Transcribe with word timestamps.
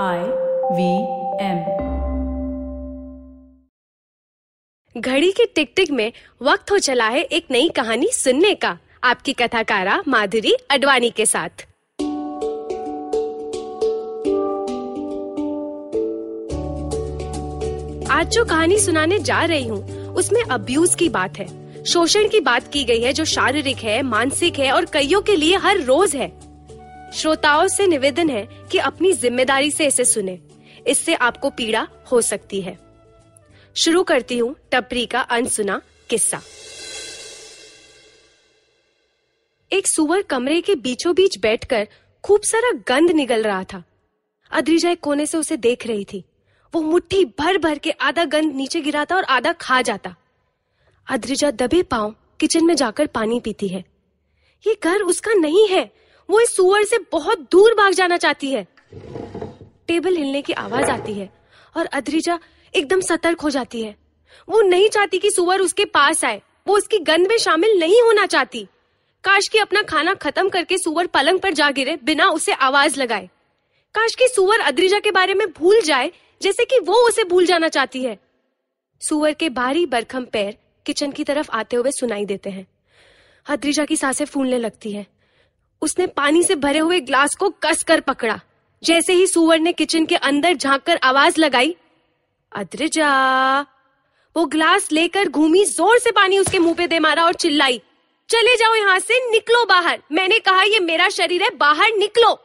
I 0.00 0.18
V 0.72 0.92
M 1.44 1.58
घड़ी 4.96 5.30
के 5.32 5.44
टिक 5.46 5.72
टिक 5.76 5.90
में 5.90 6.12
वक्त 6.42 6.70
हो 6.70 6.78
चला 6.78 7.08
है 7.08 7.22
एक 7.22 7.46
नई 7.50 7.68
कहानी 7.68 8.08
सुनने 8.12 8.54
का। 8.54 8.78
आपकी 9.04 9.32
कथाकारा 9.32 10.02
माधुरी 10.08 10.52
अडवाणी 10.70 11.10
के 11.10 11.26
साथ। 11.26 11.48
आज 18.10 18.28
जो 18.28 18.44
कहानी 18.44 18.78
सुनाने 18.78 19.18
जा 19.18 19.44
रही 19.44 19.66
हूँ, 19.68 20.14
उसमें 20.14 20.42
अब्यूज 20.42 20.94
की 20.94 21.08
बात 21.08 21.38
है। 21.38 21.84
शोषण 21.84 22.28
की 22.28 22.40
बात 22.40 22.72
की 22.72 22.84
गई 22.84 23.00
है 23.00 23.12
जो 23.12 23.24
शारीरिक 23.24 23.76
है, 23.76 24.02
मानसिक 24.02 24.58
है 24.58 24.72
और 24.72 24.84
कईयों 24.84 25.22
के 25.22 25.36
लिए 25.36 25.56
हर 25.56 25.80
रोज 25.80 26.16
है। 26.16 26.51
श्रोताओं 27.12 27.66
से 27.68 27.86
निवेदन 27.86 28.30
है 28.30 28.46
कि 28.72 28.78
अपनी 28.78 29.12
ज़िम्मेदारी 29.12 29.70
से 29.70 29.86
इसे 29.86 30.04
सुने। 30.04 30.38
इससे 30.86 31.14
आपको 31.14 31.50
पीड़ा 31.50 31.86
हो 32.12 32.20
सकती 32.20 32.60
है। 32.60 32.78
शुरू 33.76 34.02
करती 34.02 34.38
हूँ 34.38 34.54
टपरी 34.72 35.04
का 35.06 35.20
अनसुना 35.20 35.80
किस्सा। 36.10 36.40
एक 39.70 39.86
सुअर 39.86 40.22
कमरे 40.22 40.60
के 40.60 40.74
बीचों 40.74 41.14
बीच 41.14 41.38
बैठकर 41.38 41.86
खूब 42.24 42.40
सारा 42.42 42.70
गंद 42.88 43.10
निकल 43.10 43.42
रहा 43.42 43.62
था। 43.64 43.82
अद्रिजा 44.50 44.90
एक 44.90 45.00
कोने 45.00 45.26
से 45.26 45.38
उसे 45.38 45.56
देख 45.56 45.86
रही 45.86 46.04
थी। 46.04 46.24
वो 46.74 46.80
मुट्ठी 46.82 47.24
भर 47.38 47.58
भर 47.58 47.78
के 47.78 47.90
आधा 47.90 48.24
गंद 48.24 48.54
नीचे 48.54 48.80
गिराता 48.80 49.16
और 49.16 49.24
आधा 49.24 49.52
खा 49.52 49.80
जाता। 49.82 50.14
अद्रिजा 51.06 51.50
दबे 51.50 51.82
पाँव 51.82 52.14
किचन 52.40 52.64
में 52.64 52.74
जाकर 52.76 53.06
पानी 53.06 53.40
पीती 53.40 53.68
है। 53.68 53.84
ये 54.64 54.76
घर 54.84 55.02
उसका 55.02 55.32
नहीं 55.32 55.68
है। 55.68 55.90
वो 56.32 56.40
इस 56.40 56.56
सुअर 56.56 56.84
से 56.84 56.98
बहुत 57.12 57.38
दूर 57.52 57.74
भाग 57.74 57.92
जाना 57.92 58.16
चाहती 58.16 58.50
है। 58.50 58.66
टेबल 59.88 60.16
हिलने 60.16 60.42
की 60.42 60.52
आवाज़ 60.52 60.90
आती 60.90 61.14
है 61.14 61.32
और 61.76 61.86
अद्रिजा 61.86 62.38
एकदम 62.74 63.00
सतर्क 63.00 63.40
हो 63.40 63.50
जाती 63.50 63.82
है। 63.82 63.96
वो 64.48 64.60
नहीं 64.60 64.88
चाहती 64.88 65.18
कि 65.18 65.30
सुअर 65.30 65.60
उसके 65.60 65.84
पास 65.84 66.24
आए। 66.24 66.42
वो 66.66 66.76
उसकी 66.76 66.98
गंध 66.98 67.28
में 67.28 67.38
शामिल 67.38 67.80
नहीं 67.80 68.02
होना 68.02 68.26
चाहती। 68.26 68.64
काश 69.24 69.48
की 69.48 69.58
अपना 69.58 69.82
खाना 69.82 70.14
खत्म 70.14 70.48
करके 70.48 70.78
सुअर 70.78 71.06
पलंग 71.06 71.38
पर 71.38 71.52
जा 71.52 71.70
गिरे, 71.70 71.98
बिना 72.04 72.28
उसे 72.28 72.52
आवाज़ 72.52 73.00
लगाए। 73.00 73.26
काश 73.94 74.14
की 74.14 74.28
सुअर 74.28 74.60
अद्रिजा 74.60 74.98
के 74.98 75.10
बारे 75.10 75.34
में 75.34 75.52
भूल 75.52 75.80
जाए, 75.80 76.12
जैसे 76.42 76.64
कि 76.64 76.78
वो 76.78 77.08
उसे 77.08 77.24
भूल 77.24 77.46
जाना 77.46 77.68
चाहती 77.68 78.02
है। 78.02 78.18
सुअर 79.00 79.32
के 79.32 79.48
भारी 79.48 79.86
बरखम 79.86 80.24
पैर 80.24 80.58
किचन 80.86 81.12
की 81.12 81.24
तरफ़ 81.24 81.50
आते 81.50 81.76
हुए 81.76 81.90
सुनाई 81.90 82.24
देते 82.24 82.50
हैं। 82.50 82.66
अद्रिजा 83.46 83.84
की 83.84 83.96
साँसें 83.96 84.24
फूलने 84.24 84.58
लगती 84.58 84.92
है। 84.92 85.06
उसने 85.82 86.06
पानी 86.06 86.42
से 86.42 86.54
भरे 86.56 86.78
हुए 86.78 87.00
ग्लास 87.00 87.34
को 87.34 87.48
कस 87.62 87.82
कर 87.82 88.00
पकड़ा। 88.00 88.40
जैसे 88.82 89.12
ही 89.12 89.26
सुअर 89.26 89.58
ने 89.58 89.72
किचन 89.72 90.06
के 90.06 90.16
अंदर 90.16 90.54
झाँक 90.54 90.82
कर 90.82 90.96
आवाज़ 90.96 91.40
लगाई, 91.40 91.74
अद्रिजा! 92.52 93.60
वो 94.36 94.44
ग्लास 94.46 94.90
लेकर 94.92 95.28
घूमी, 95.28 95.64
ज़ोर 95.64 95.98
से 95.98 96.10
पानी 96.10 96.38
उसके 96.38 96.58
मुँह 96.58 96.74
पे 96.74 96.86
दे 96.86 96.98
मारा 96.98 97.24
और 97.24 97.34
चिल्लाई, 97.34 97.80
चले 98.28 98.56
जाओ 98.56 98.74
यहाँ 98.74 98.98
से, 98.98 99.18
निकलो 99.30 99.64
बाहर। 99.66 100.02
मैंने 100.12 100.38
कहा, 100.38 100.62
ये 100.62 100.78
मेरा 100.80 101.08
शरीर 101.08 101.42
है, 101.42 101.50
बाहर 101.50 101.90
निकलो! 101.98 102.38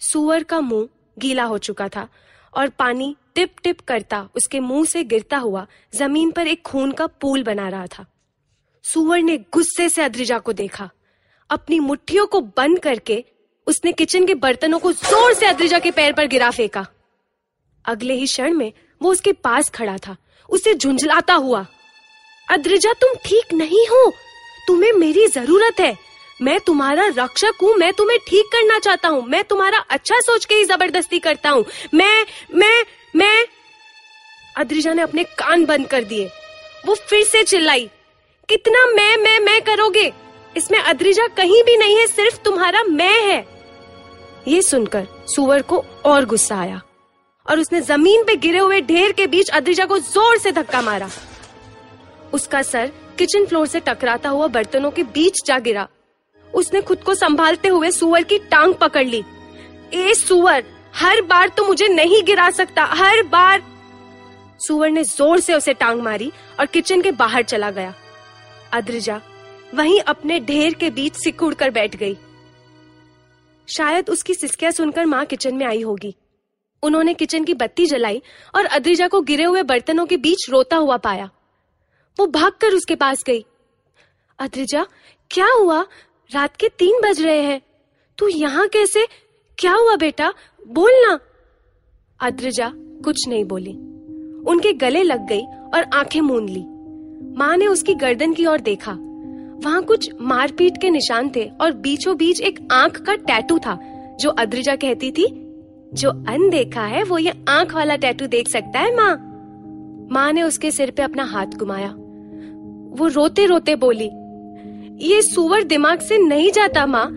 सुअर 0.00 0.42
का 0.42 0.60
मुँह 0.60 0.88
गीला 1.18 1.44
हो 1.44 1.58
चुका 1.58 1.88
था 1.88 2.08
और 2.52 2.68
पानी 2.68 3.14
टिप 3.34 3.54
टिप 3.62 3.80
करता 3.80 4.28
उसके 4.36 4.60
मुँह 4.60 4.84
से 4.84 5.02
गिरता 5.04 5.38
हुआ 5.38 5.66
ज़मीन 5.94 6.30
पर 6.30 6.46
एक 6.46 6.62
खून 6.62 6.92
का 6.92 7.06
पूल 7.06 7.42
बना 7.42 7.68
रहा 7.68 7.86
था। 7.88 8.04
सुअर 8.84 9.22
ने 9.22 9.36
गुस्से 9.52 9.88
से 9.88 10.02
अद्रिजा 10.02 10.38
को 10.38 10.52
देखा। 10.52 10.88
अपनी 11.50 11.78
मुट्ठियों 11.80 12.26
को 12.26 12.40
बंद 12.40 12.78
करके 12.78 13.24
उसने 13.66 13.92
किचन 13.92 14.26
के 14.26 14.34
बर्तनों 14.36 14.78
को 14.78 14.92
ज़ोर 14.92 15.32
से 15.34 15.46
अद्रिजा 15.46 15.78
के 15.78 15.90
पैर 15.90 16.12
पर 16.12 16.26
गिरा 16.26 16.50
फेंका। 16.50 16.86
अगले 17.84 18.14
ही 18.14 18.26
क्षण 18.26 18.54
में 18.54 18.72
वो 19.00 19.10
उसके 19.12 19.32
पास 19.34 19.70
खड़ा 19.70 19.96
था। 19.98 20.16
उसे 20.48 20.74
झुंझलाता 20.74 21.34
हुआ, 21.34 21.64
अद्रिजा, 22.48 22.92
तुम 22.92 23.14
ठीक 23.24 23.52
नहीं 23.54 23.86
हो। 23.86 24.10
तुम्हें 24.66 24.92
मेरी 24.92 25.26
ज़रूरत 25.28 25.80
है। 25.80 25.96
मैं 26.40 26.58
तुम्हारा 26.60 27.06
रक्षक 27.16 27.62
हूँ। 27.62 27.74
मैं 27.76 27.92
तुम्हें 27.92 28.18
ठीक 28.28 28.46
करना 28.52 28.78
चाहता 28.78 29.08
हूँ। 29.08 29.22
मैं 29.26 29.42
तुम्हारा 29.44 29.78
अच्छा 29.90 30.20
सोच 30.20 30.44
के 30.44 30.54
ही 30.54 30.64
ज़बरदस्ती 30.64 31.18
करता 31.18 31.50
हूँ। 31.50 31.64
मैं 31.94 32.26
मैं 32.54 32.84
मैं 33.14 33.46
अद्रिजा 34.56 34.92
ने 34.94 35.02
अपने 35.02 35.24
कान 35.38 35.64
बंद 35.64 35.86
कर 35.88 36.04
दिए। 36.04 36.30
वो 36.86 36.94
फिर 37.00 37.24
से 37.26 37.42
चिल्लाई, 37.44 37.88
कितना 38.48 38.86
मैं 38.86 39.16
मैं 39.18 39.38
मैं 39.40 39.60
करोगे? 39.62 40.12
इसमें 40.58 40.78
अद्रिजा 40.78 41.26
कहीं 41.36 41.62
भी 41.64 41.76
नहीं 41.76 41.96
है, 41.96 42.06
सिर्फ़ 42.06 42.36
तुम्हारा 42.44 42.82
मैं 42.84 43.20
है। 43.22 43.46
ये 44.48 44.60
सुनकर 44.62 45.06
सुअर 45.26 45.62
को 45.62 45.84
और 46.06 46.24
गुस्सा 46.24 46.56
आया 46.56 46.80
और 47.46 47.58
उसने 47.60 47.80
ज़मीन 47.80 48.24
पे 48.24 48.36
गिरे 48.36 48.58
हुए 48.58 48.80
ढेर 48.82 49.12
के 49.12 49.26
बीच 49.26 49.50
अद्रिजा 49.50 49.84
को 49.84 49.98
ज़ोर 49.98 50.38
से 50.38 50.52
धक्का 50.52 50.80
मारा। 50.82 51.08
उसका 52.32 52.62
सर 52.62 52.90
किचन 53.18 53.46
फ्लोर 53.46 53.66
से 53.66 53.80
टकराता 53.80 54.28
हुआ 54.28 54.46
बर्तनों 54.48 54.90
के 54.90 55.02
बीच 55.04 55.44
जा 55.46 55.58
गिरा। 55.58 55.86
उसने 56.46 56.80
खुद 56.80 57.02
को 57.02 57.14
संभालते 57.14 57.68
हुए 57.68 57.90
सुअर 57.90 58.22
की 58.22 58.38
टांग 58.50 58.74
पकड़ 58.74 59.06
ली। 59.06 59.24
ए 59.94 60.14
सुअर, 60.14 60.64
हर 60.94 61.20
बार 61.22 61.48
तो 61.48 61.64
मुझे 61.64 61.88
नहीं 61.88 62.22
गिरा 62.24 62.50
सकता, 62.50 62.84
हर 62.84 63.22
बार! 63.22 63.62
सुअर 64.60 64.90
ने 64.90 65.04
ज़ोर 65.04 65.40
से 65.40 65.54
उसे 65.54 65.74
टांग 65.74 66.00
मारी 66.02 66.32
और 66.60 66.66
किचन 66.66 67.02
के 67.02 67.10
बाहर 67.14 67.42
चला 67.44 67.70
गया। 67.70 67.94
अद्रिजा 68.72 69.20
वहीं 69.74 70.00
अपने 70.00 70.40
ढेर 70.40 70.74
के 70.74 70.90
बीच 70.90 71.12
सिकुड़ 71.12 71.54
कर 71.54 71.70
बैठ 71.70 71.96
गई। 71.96 72.16
शायद 73.68 74.10
उसकी 74.10 74.34
सिस्किया 74.34 74.70
सुनकर 74.70 75.06
माँ 75.06 75.24
किचन 75.24 75.54
में 75.54 75.66
आई 75.66 75.82
होगी। 75.82 76.14
उन्होंने 76.82 77.14
किचन 77.14 77.44
की 77.44 77.54
बत्ती 77.54 77.86
जलाई 77.86 78.22
और 78.54 78.64
अद्रिजा 78.64 79.08
को 79.08 79.20
गिरे 79.20 79.44
हुए 79.44 79.62
बर्तनों 79.62 80.06
के 80.06 80.16
बीच 80.16 80.50
रोता 80.50 80.76
हुआ 80.76 80.96
पाया। 80.96 81.30
वो 82.18 82.26
भागकर 82.26 82.68
उसके 82.68 82.94
पास 82.94 83.24
गई। 83.24 83.44
अद्रिजा, 84.38 84.86
क्या 85.30 85.48
हुआ? 85.52 85.86
रात 86.32 86.56
के 86.56 86.68
तीन 86.68 87.00
बज 87.04 87.22
रहे 87.22 87.42
हैं। 87.42 87.62
तू 88.18 88.28
यहाँ 88.28 88.68
कैसे? 88.68 89.06
क्या 89.58 89.74
हुआ 89.74 89.96
बेटा? 89.96 90.34
बोलना 90.66 91.20
अद्रिजा 92.20 92.72
कुछ 92.76 93.28
नहीं 93.28 93.44
बोली। 93.44 93.72
उनके 94.50 94.72
गले 94.72 95.02
लग 95.02 95.26
गई 95.26 95.42
और 95.74 95.90
आँखें 95.94 96.20
मूंद 96.20 96.50
ली। 96.50 96.64
माँ 97.38 97.56
ने 97.56 97.66
उसकी 97.66 97.94
गर्दन 97.94 98.34
की 98.34 98.46
ओर 98.46 98.60
देखा। 98.60 98.98
वहाँ 99.64 99.82
कुछ 99.82 100.10
मारपीट 100.20 100.80
के 100.80 100.90
निशान 100.90 101.30
थे 101.36 101.50
और 101.60 101.72
बीचों 101.72 102.16
बीच 102.16 102.40
एक 102.40 102.68
आँख 102.72 103.00
का 103.00 103.14
टैटू 103.14 103.58
था, 103.58 103.78
जो 104.20 104.30
अद्रिजा 104.30 104.76
कहती 104.76 105.10
थी, 105.10 105.26
जो 105.94 106.10
अनदेखा 106.10 106.82
है, 106.82 107.02
वो 107.02 107.18
ये 107.18 107.32
आँख 107.48 107.74
वाला 107.74 107.96
टैटू 107.96 108.26
देख 108.26 108.48
सकता 108.48 108.78
है, 108.78 108.96
माँ? 108.96 109.24
माँ 110.12 110.32
ने 110.32 110.42
उसके 110.42 110.70
सिर 110.70 110.90
पे 110.90 111.02
अपना 111.02 111.24
हाथ 111.24 111.46
घुमाया। 111.46 111.88
वो 112.98 113.06
रोते 113.06 113.46
रोते 113.46 113.74
बोली, 113.74 114.10
ये 115.06 115.22
सुअर 115.22 115.62
दिमाग 115.62 116.00
से 116.00 116.18
नहीं 116.18 116.52
जाता, 116.52 116.86
माँ। 116.86 117.08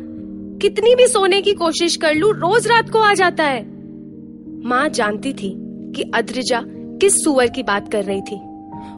कितनी 0.61 0.95
भी 0.95 1.07
सोने 1.07 1.41
की 1.41 1.53
कोशिश 1.53 1.95
कर 1.95 2.15
लू, 2.15 2.31
रोज 2.31 2.67
रात 2.67 2.89
को 2.89 2.99
आ 2.99 3.13
जाता 3.13 3.43
है। 3.43 3.63
माँ 4.67 4.89
जानती 4.89 5.33
थी 5.33 5.53
कि 5.95 6.11
अद्रिजा 6.15 6.61
किस 6.67 7.23
सुअर 7.23 7.47
की 7.47 7.63
बात 7.63 7.91
कर 7.91 8.03
रही 8.03 8.21
थी। 8.21 8.35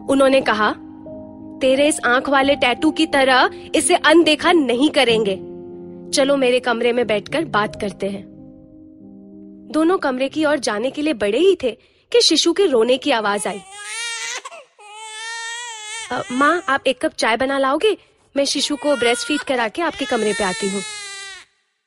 उन्होंने 0.10 0.42
कहा 0.42 0.76
तेरे 1.64 1.88
इस 1.88 2.00
आँख 2.06 2.30
वाले 2.30 2.56
टैटू 2.56 2.92
की 2.92 3.06
तरह 3.08 3.50
इसे 3.76 3.96
अनदेखा 3.96 4.52
नहीं 4.52 4.90
करेंगे। 4.90 5.36
चलो 6.12 6.38
मेरे 6.38 6.60
कमरे 6.60 6.94
में 6.94 7.08
बैठकर 7.08 7.46
बात 7.46 7.82
करते 7.82 8.10
हैं। 8.10 8.24
दोनों 9.72 9.98
कमरे 9.98 10.30
की 10.30 10.46
ओर 10.46 10.60
जाने 10.60 10.92
के 10.92 11.02
लिए 11.02 11.14
बड़े 11.14 11.38
ही 11.38 11.58
थे 11.64 11.72
कि 12.12 12.22
शिशु 12.22 12.54
के 12.54 12.66
रोने 12.66 12.98
की 12.98 13.12
आवाज़ 13.12 13.48
आई। 13.48 13.62
माँ, 16.32 16.64
आप 16.70 16.88
एक 16.88 17.06
कप 17.06 17.14
चाय 17.14 17.38
बना 17.38 17.58
लाओगे? 17.58 17.98
मैं 18.38 18.46
शिशु 18.46 18.76
को 18.76 18.96
ब्रेस्ट 18.96 19.28
फ़ीड 19.28 19.42
करा 19.42 19.68
के 19.68 19.82
आपके 19.82 20.06
कमरे 20.06 20.34
पे 20.34 20.44
आती 20.44 20.70
हूँ। 20.70 20.82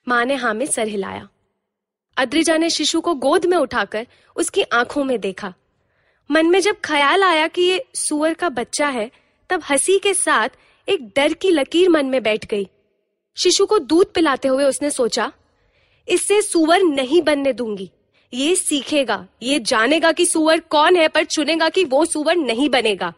माँ 0.09 0.25
ने 0.25 0.35
हाँ 0.35 0.55
में 0.55 0.67
सर 0.67 0.89
हिलाया। 0.89 1.29
अद्रिजा 2.17 2.57
ने 2.57 2.71
शिशु 2.71 3.01
को 3.01 3.15
गोद 3.15 3.47
में 3.47 3.57
उठाकर 3.57 4.07
उसकी 4.37 4.63
आँखों 4.63 5.05
में 5.05 5.21
देखा। 5.21 5.55
मन 6.31 6.47
में 6.47 6.61
जब 6.61 6.77
ख्याल 6.85 7.23
आया 7.23 7.47
कि 7.47 7.63
ये 7.63 7.85
सुअर 7.95 8.35
का 8.35 8.49
बच्चा 8.49 8.89
है 8.89 9.26
तब 9.51 9.63
हँसी 9.71 9.99
के 9.99 10.15
साथ 10.15 10.49
एक 10.89 11.09
डर 11.17 11.33
की 11.33 11.51
लकीर 11.51 11.89
मन 11.89 12.07
में 12.07 12.23
बैठ 12.23 12.47
गई। 12.47 12.69
शिशु 13.37 13.67
को 13.67 13.79
दूध 13.79 14.13
पिलाते 14.13 14.49
हुए 14.49 14.65
उसने 14.65 14.91
सोचा 14.91 15.33
इससे 16.09 16.43
सुअर 16.43 16.83
नहीं 16.83 17.23
बनने 17.23 17.53
दूँगी। 17.53 17.91
ये 18.35 18.57
सीखेगा, 18.57 19.27
ये 19.43 19.59
जानेगा 19.59 20.13
कि 20.13 20.27
सुअर 20.27 20.61
कौन 20.61 20.97
है, 20.97 21.09
पर 21.09 21.25
चुनेगा 21.25 21.69
कि 21.69 21.85
वो 21.85 22.05
सुअर 22.05 22.37
नहीं 22.37 22.69
बनेगा। 22.69 23.13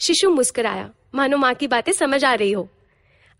शिशु 0.00 0.30
मुस्कुराया, 0.30 0.90
मानो 1.14 1.36
माँ 1.36 1.54
की 1.54 1.66
बातें 1.66 1.92
समझ 1.92 2.24
आ 2.24 2.34
रही 2.34 2.52
हो। 2.52 2.68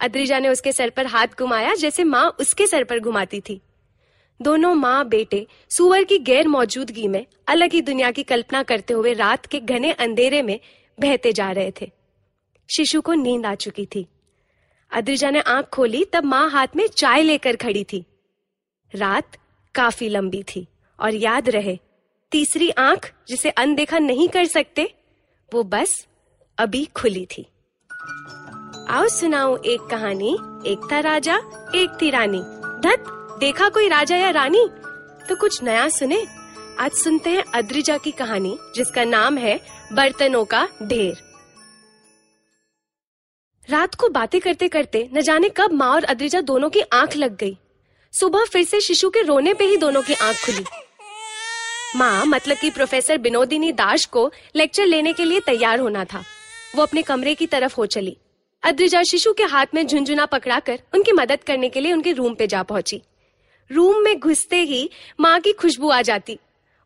अद्रिजा 0.00 0.38
ने 0.38 0.48
उसके 0.48 0.72
सर 0.72 0.90
पर 0.90 1.06
हाथ 1.06 1.26
घुमाया, 1.38 1.74
जैसे 1.74 2.04
माँ 2.04 2.36
उसके 2.40 2.66
सर 2.66 2.84
पर 2.84 3.00
घुमाती 3.00 3.40
थी। 3.40 3.60
दोनों 4.42 4.74
माँ 4.74 5.08
बेटे 5.08 5.46
सुअर 5.68 6.04
की 6.04 6.18
गैर 6.18 6.48
मौजूदगी 6.48 7.08
में 7.08 7.26
अलग 7.48 7.72
ही 7.72 7.80
दुनिया 7.80 8.10
की 8.10 8.22
कल्पना 8.22 8.62
करते 8.62 8.94
हुए 8.94 9.12
रात 9.12 9.46
के 9.46 9.60
घने 9.60 9.92
अंधेरे 9.92 10.42
में 10.42 10.60
बहते 11.00 11.32
जा 11.32 11.50
रहे 11.50 11.72
थे। 11.80 11.90
शिशु 12.76 13.00
को 13.00 13.12
नींद 13.12 13.46
आ 13.46 13.54
चुकी 13.54 13.86
थी। 13.86 14.06
अद्रिजा 14.92 15.30
ने 15.30 15.40
आँख 15.40 15.66
खोली, 15.66 16.04
तब 16.04 16.24
माँ 16.24 16.50
हाथ 16.50 16.66
में 16.76 16.88
चाय 16.88 17.22
लेकर 17.22 17.56
खड़ी 17.56 17.84
थी। 17.84 18.04
रात 18.94 19.36
काफ़ी 19.74 20.08
लंबी 20.08 20.42
थी, 20.42 20.66
और 21.00 21.14
याद 21.14 21.48
रहे, 21.48 21.78
तीसरी 22.30 22.70
आँख 22.70 23.12
जिसे 23.28 23.50
अनदेखा 23.50 23.98
नहीं 23.98 24.28
कर 24.28 24.44
सकते, 24.44 24.94
वो 25.54 25.62
बस 25.62 26.06
अभी 26.58 26.84
खुली 26.84 27.26
थी। 27.26 27.46
आओ 28.88 29.08
सुनाओ 29.08 29.62
एक 29.62 29.80
कहानी 29.80 30.34
एक 30.66 30.88
था 30.92 31.00
राजा 31.00 31.36
एक 31.74 31.98
थी 32.02 32.10
रानी। 32.10 32.40
धत, 32.80 33.04
देखा 33.40 33.68
कोई 33.68 33.88
राजा 33.88 34.16
या 34.16 34.30
रानी? 34.30 34.68
तो 35.28 35.36
कुछ 35.36 35.62
नया 35.62 35.88
सुने। 35.88 36.39
आज 36.80 36.92
सुनते 36.92 37.30
हैं 37.30 37.42
अद्रिजा 37.54 37.96
की 37.98 38.10
कहानी, 38.10 38.58
जिसका 38.74 39.04
नाम 39.04 39.38
है 39.38 39.60
बर्तनों 39.92 40.44
का 40.44 40.68
ढेर। 40.82 41.16
रात 43.70 43.94
को 43.94 44.08
बातें 44.08 44.40
करते 44.40 44.68
करते 44.68 45.10
न 45.14 45.20
जाने 45.20 45.48
कब 45.48 45.72
माँ 45.72 45.88
और 45.88 46.04
अद्रिजा 46.04 46.40
दोनों 46.40 46.70
की 46.70 46.80
आँख 46.80 47.16
लग 47.16 47.36
गई। 47.36 47.56
सुबह 48.12 48.44
फिर 48.44 48.64
से 48.64 48.80
शिशु 48.80 49.10
के 49.10 49.22
रोने 49.22 49.54
पे 49.54 49.64
ही 49.64 49.76
दोनों 49.76 50.02
की 50.02 50.14
आँख 50.14 50.44
खुली। 50.46 50.64
माँ 51.96 52.24
मतलब 52.26 52.56
कि 52.56 52.70
प्रोफेसर 52.70 53.18
बिनोदिनी 53.18 53.72
दास 53.72 54.04
को 54.04 54.32
लेक्चर 54.56 54.86
लेने 54.86 55.12
के 55.12 55.24
लिए 55.24 55.40
तैयार 55.40 55.80
होना 55.80 56.04
था। 56.04 56.24
वो 56.76 56.82
अपने 56.82 57.02
कमरे 57.02 57.34
की 57.34 57.46
तरफ़ 57.46 57.76
हो 57.76 57.86
चली। 57.86 58.16
अद्रिजा 58.62 59.02
शिशु 59.02 59.32
के 59.32 59.44
हाथ 59.44 59.66
में 59.74 59.86
झुंझुना 59.86 60.26
पकड़ाकर 60.26 60.80
उनकी 60.94 61.12
मदद 61.12 61.44
करने 61.44 61.68
के 61.68 61.80
लिए 61.80 61.92
उनके 61.92 62.12
रूम 62.12 62.34
पे 62.34 62.46
जा 62.46 62.62
पहुँची। 62.62 63.02
रूम 63.70 64.04
में 64.04 64.18
घुसते 64.20 64.56
ही 64.56 64.90
माँ 65.20 65.40
की 65.40 65.52
खुशबू 65.52 65.90
आ 65.90 66.02
जाती। 66.02 66.38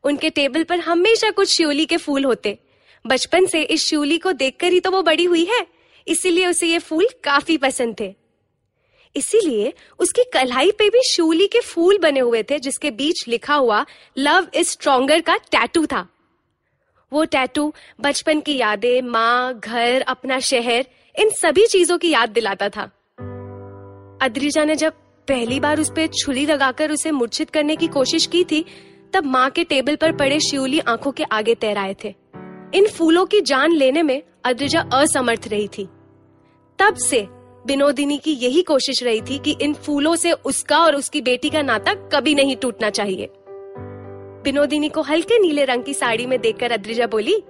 उनके 0.04 0.30
टेबल 0.30 0.62
पर 0.62 0.80
हमेशा 0.80 1.30
कुछ 1.30 1.48
शिवली 1.48 1.86
के 1.86 1.96
फूल 1.96 2.24
होते। 2.24 2.58
बचपन 3.06 3.46
से 3.46 3.62
इस 3.62 3.84
शिवली 3.84 4.18
को 4.18 4.32
देखकर 4.32 4.72
ही 4.72 4.80
तो 4.80 4.90
वो 4.90 5.02
बड़ी 5.02 5.24
हुई 5.24 5.44
है। 5.44 5.66
इसीलिए 6.08 6.46
उसे 6.46 6.66
ये 6.66 6.78
फूल 6.78 7.08
काफ़ी 7.24 7.56
पसंद 7.58 7.96
थे। 8.00 8.14
इसीलिए 9.16 9.72
उसकी 9.98 10.22
कलाई 10.24 10.70
पे 10.70 10.88
भी 10.90 11.00
शिवली 11.14 11.46
के 11.46 11.60
फूल 11.60 11.98
बने 11.98 12.20
हुए 12.20 12.42
थे, 12.42 12.58
जिसके 12.58 12.90
बीच 12.90 13.28
लिखा 13.28 13.54
हुआ 13.54 13.86
लव 14.18 14.48
इज़ 14.54 14.68
स्ट्रोंगर 14.68 15.20
का 15.20 15.36
टैटू 15.36 15.86
था। 15.86 16.08
वो 17.12 17.24
टैटू, 17.24 17.74
बचपन 18.00 18.40
की 18.40 18.56
यादें, 18.56 19.02
माँ, 19.02 19.60
घर, 19.60 20.00
अपना 20.00 20.40
शहर, 20.40 20.86
इन 21.18 21.30
सभी 21.30 21.66
चीज़ों 21.66 21.98
की 21.98 22.10
याद 22.10 22.28
दिलाता 22.28 22.68
था। 22.68 22.82
अद्रिजा 24.22 24.64
ने 24.64 24.76
जब 24.76 24.92
पहली 25.28 25.60
बार 25.60 25.80
उस 25.80 25.90
पर 25.90 26.06
छुरी 26.06 26.46
लगाकर 26.46 26.90
उसे 26.90 27.10
मूर्छित 27.10 27.50
करने 27.50 27.76
की 27.76 27.86
कोशिश 27.88 28.26
की 28.26 28.44
थी 28.44 28.64
तब 29.14 29.24
माँ 29.24 29.50
के 29.50 29.64
टेबल 29.64 29.96
पर 29.96 30.12
पड़े 30.12 30.40
शिवली 30.40 30.78
आँखों 30.78 31.12
के 31.12 31.24
आगे 31.24 31.54
तैराए 31.54 31.96
थे। 32.04 32.14
इन 32.74 32.86
फूलों 32.86 33.26
की 33.26 33.40
जान 33.40 33.72
लेने 33.72 34.02
में 34.02 34.22
अद्रिजा 34.44 34.80
असमर्थ 34.92 35.48
रही 35.48 35.68
थी। 35.68 35.88
तब 36.78 36.94
से 36.94 37.26
बिनोदिनी 37.66 38.18
की 38.18 38.32
यही 38.32 38.62
कोशिश 38.62 39.02
रही 39.02 39.20
थी 39.20 39.38
कि 39.38 39.56
इन 39.62 39.74
फूलों 39.74 40.16
से 40.16 40.32
उसका 40.32 40.78
और 40.78 40.96
उसकी 40.96 41.20
बेटी 41.20 41.50
का 41.50 41.62
नाता 41.62 41.94
कभी 41.94 42.34
नहीं 42.34 42.56
टूटना 42.56 42.90
चाहिए। 42.90 43.28
बिनोदिनी 44.44 44.88
को 44.88 45.02
हल्के 45.02 45.38
नीले 45.38 45.64
रंग 45.64 45.84
की 45.84 45.94
साड़ी 45.94 46.26
में 46.26 46.40
देखकर 46.40 46.72
अद्रिजा 46.72 47.06
बोली, 47.06 47.42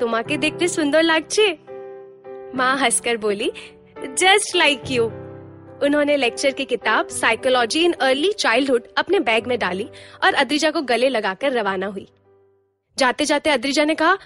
तुम 0.00 0.14
आके 0.14 0.36
देखते 0.36 0.68
सुंदर 0.68 1.02
लागछे? 1.02 1.58
माँ 2.54 2.76
हंसकर 2.78 3.16
बोली, 3.16 3.52
जस्ट 3.98 4.56
लाइक 4.56 4.82
यू। 4.90 5.10
उन्होंने 5.82 6.16
लेक्चर 6.16 6.50
की 6.50 6.64
किताब 6.64 7.08
साइकोलॉजी 7.08 7.84
इन 7.84 7.92
अर्ली 7.92 8.32
चाइल्डहुड 8.32 8.82
अपने 8.96 9.20
बैग 9.20 9.46
में 9.46 9.58
डाली 9.58 9.88
और 10.24 10.34
अद्रिजा 10.34 10.70
को 10.70 10.82
गले 10.82 11.08
लगाकर 11.08 11.52
रवाना 11.52 11.86
हुई। 11.86 12.06
जाते 12.98 13.24
जाते 13.24 13.50
अद्रिजा 13.50 13.84
ने 13.84 13.94
कहा, 13.94 14.18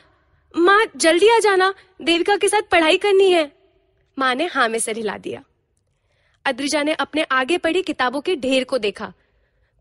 माँ, 0.56 0.86
जल्दी 0.96 1.28
आ 1.28 1.38
जाना, 1.38 1.74
देविका 2.02 2.36
के 2.36 2.48
साथ 2.48 2.62
पढ़ाई 2.62 2.96
करनी 2.96 3.30
है। 3.30 3.52
माँ 4.18 4.34
ने 4.34 4.46
हाँ 4.46 4.68
में 4.68 4.78
सर 4.78 4.96
हिला 4.96 5.18
दिया। 5.18 5.42
अद्रिजा 6.44 6.82
ने 6.82 6.94
अपने 6.94 7.22
आगे 7.22 7.58
पढ़ी 7.58 7.82
किताबों 7.82 8.20
के 8.20 8.36
ढेर 8.36 8.64
को 8.64 8.78
देखा। 8.78 9.12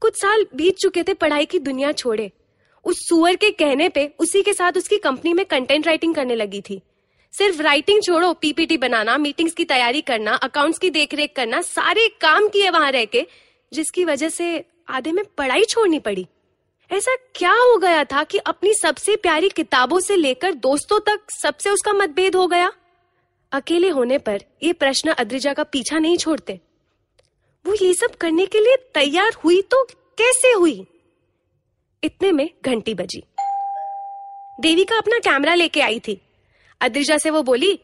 कुछ 0.01 0.21
साल 0.21 0.45
बीत 0.55 0.77
चुके 0.77 1.03
थे 1.03 1.13
पढ़ाई 1.13 1.45
की 1.45 1.59
दुनिया 1.59 1.91
छोड़े। 1.91 2.31
उस 2.85 3.07
सुअर 3.09 3.35
के 3.35 3.51
कहने 3.51 3.89
पे 3.89 4.13
उसी 4.19 4.41
के 4.41 4.53
साथ 4.53 4.71
उसकी 4.77 4.97
कंपनी 4.97 5.33
में 5.33 5.45
कंटेंट 5.45 5.87
राइटिंग 5.87 6.15
करने 6.15 6.35
लगी 6.35 6.61
थी। 6.61 6.81
सिर्फ़ 7.33 7.61
राइटिंग 7.61 8.01
छोड़ो 8.03 8.33
पीपीटी 8.33 8.77
बनाना 8.77 9.17
मीटिंग्स 9.17 9.53
की 9.53 9.63
तैयारी 9.65 10.01
करना 10.01 10.33
अकाउंट्स 10.33 10.79
की 10.79 10.89
देखरेख 10.89 11.33
करना, 11.35 11.61
सारे 11.61 12.07
काम 12.21 12.47
किए 12.47 12.69
वहाँ 12.69 12.91
रह 12.91 13.05
के, 13.05 13.25
जिसकी 13.73 14.05
वजह 14.05 14.29
से 14.29 14.65
आधे 14.89 15.11
में 15.11 15.23
पढ़ाई 15.37 15.63
छोड़नी 15.63 15.99
पड़ी। 15.99 16.27
ऐसा 16.91 17.15
क्या 17.35 17.51
हो 17.51 17.77
गया 17.77 18.03
था 18.03 18.23
कि 18.23 18.37
अपनी 18.37 18.73
सबसे 18.73 19.15
प्यारी 19.15 19.49
किताबों 19.49 19.99
से 19.99 20.15
लेकर 20.15 20.53
दोस्तों 20.53 20.99
तक 20.99 21.31
सबसे 21.31 21.69
उसका 21.69 21.93
मतभेद 21.93 22.35
हो 22.35 22.47
गया? 22.47 22.71
अकेले 23.51 23.89
होने 23.89 24.17
पर 24.17 24.43
ये 24.63 24.73
प्रश्न 24.73 25.09
अद्रिजा 25.09 25.53
का 25.53 25.63
पीछा 25.63 25.99
नहीं 25.99 26.17
छोड़ते। 26.17 26.59
वो 27.65 27.73
ये 27.73 27.93
सब 27.93 28.15
करने 28.15 28.45
के 28.45 28.59
लिए 28.59 28.75
तैयार 28.93 29.33
हुई 29.43 29.61
तो 29.61 29.83
कैसे 30.17 30.51
हुई? 30.51 30.87
इतने 32.03 32.31
में 32.31 32.49
घंटी 32.65 32.93
बजी। 32.93 33.23
देविका 34.59 34.97
अपना 34.97 35.19
कैमरा 35.19 35.53
लेके 35.53 35.81
आई 35.81 35.99
थी। 35.99 36.21
अद्रिजा 36.81 37.17
से 37.17 37.29
वो 37.29 37.43
बोली 37.43 37.79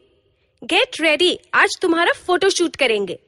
गेट 0.62 1.00
रेडी 1.00 1.38
आज 1.54 1.78
तुम्हारा 1.82 2.12
फ़ोटो 2.12 2.48
शूट 2.48 2.76
करेंगे. 2.76 3.18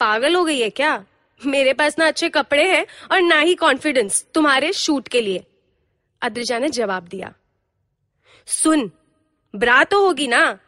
पागल 0.00 0.34
हो 0.34 0.44
गई 0.44 0.60
है 0.60 0.70
क्या? 0.70 1.04
मेरे 1.40 1.72
पास 1.72 1.98
ना 1.98 2.06
अच्छे 2.06 2.28
कपड़े 2.28 2.64
हैं 2.70 2.86
और 3.12 3.20
ना 3.22 3.38
ही 3.38 3.54
कॉन्फिडेंस 3.54 4.24
तुम्हारे 4.34 4.72
शूट 4.72 5.08
के 5.08 5.20
लिए. 5.20 5.44
अद्रिजा 6.22 6.58
ने 6.58 6.68
जवाब 6.68 7.02
दिया, 7.02 7.32
सुन, 8.46 8.90
ब्रा 9.54 9.84
तो 9.84 10.06
होगी 10.06 10.26
ना? 10.26 10.58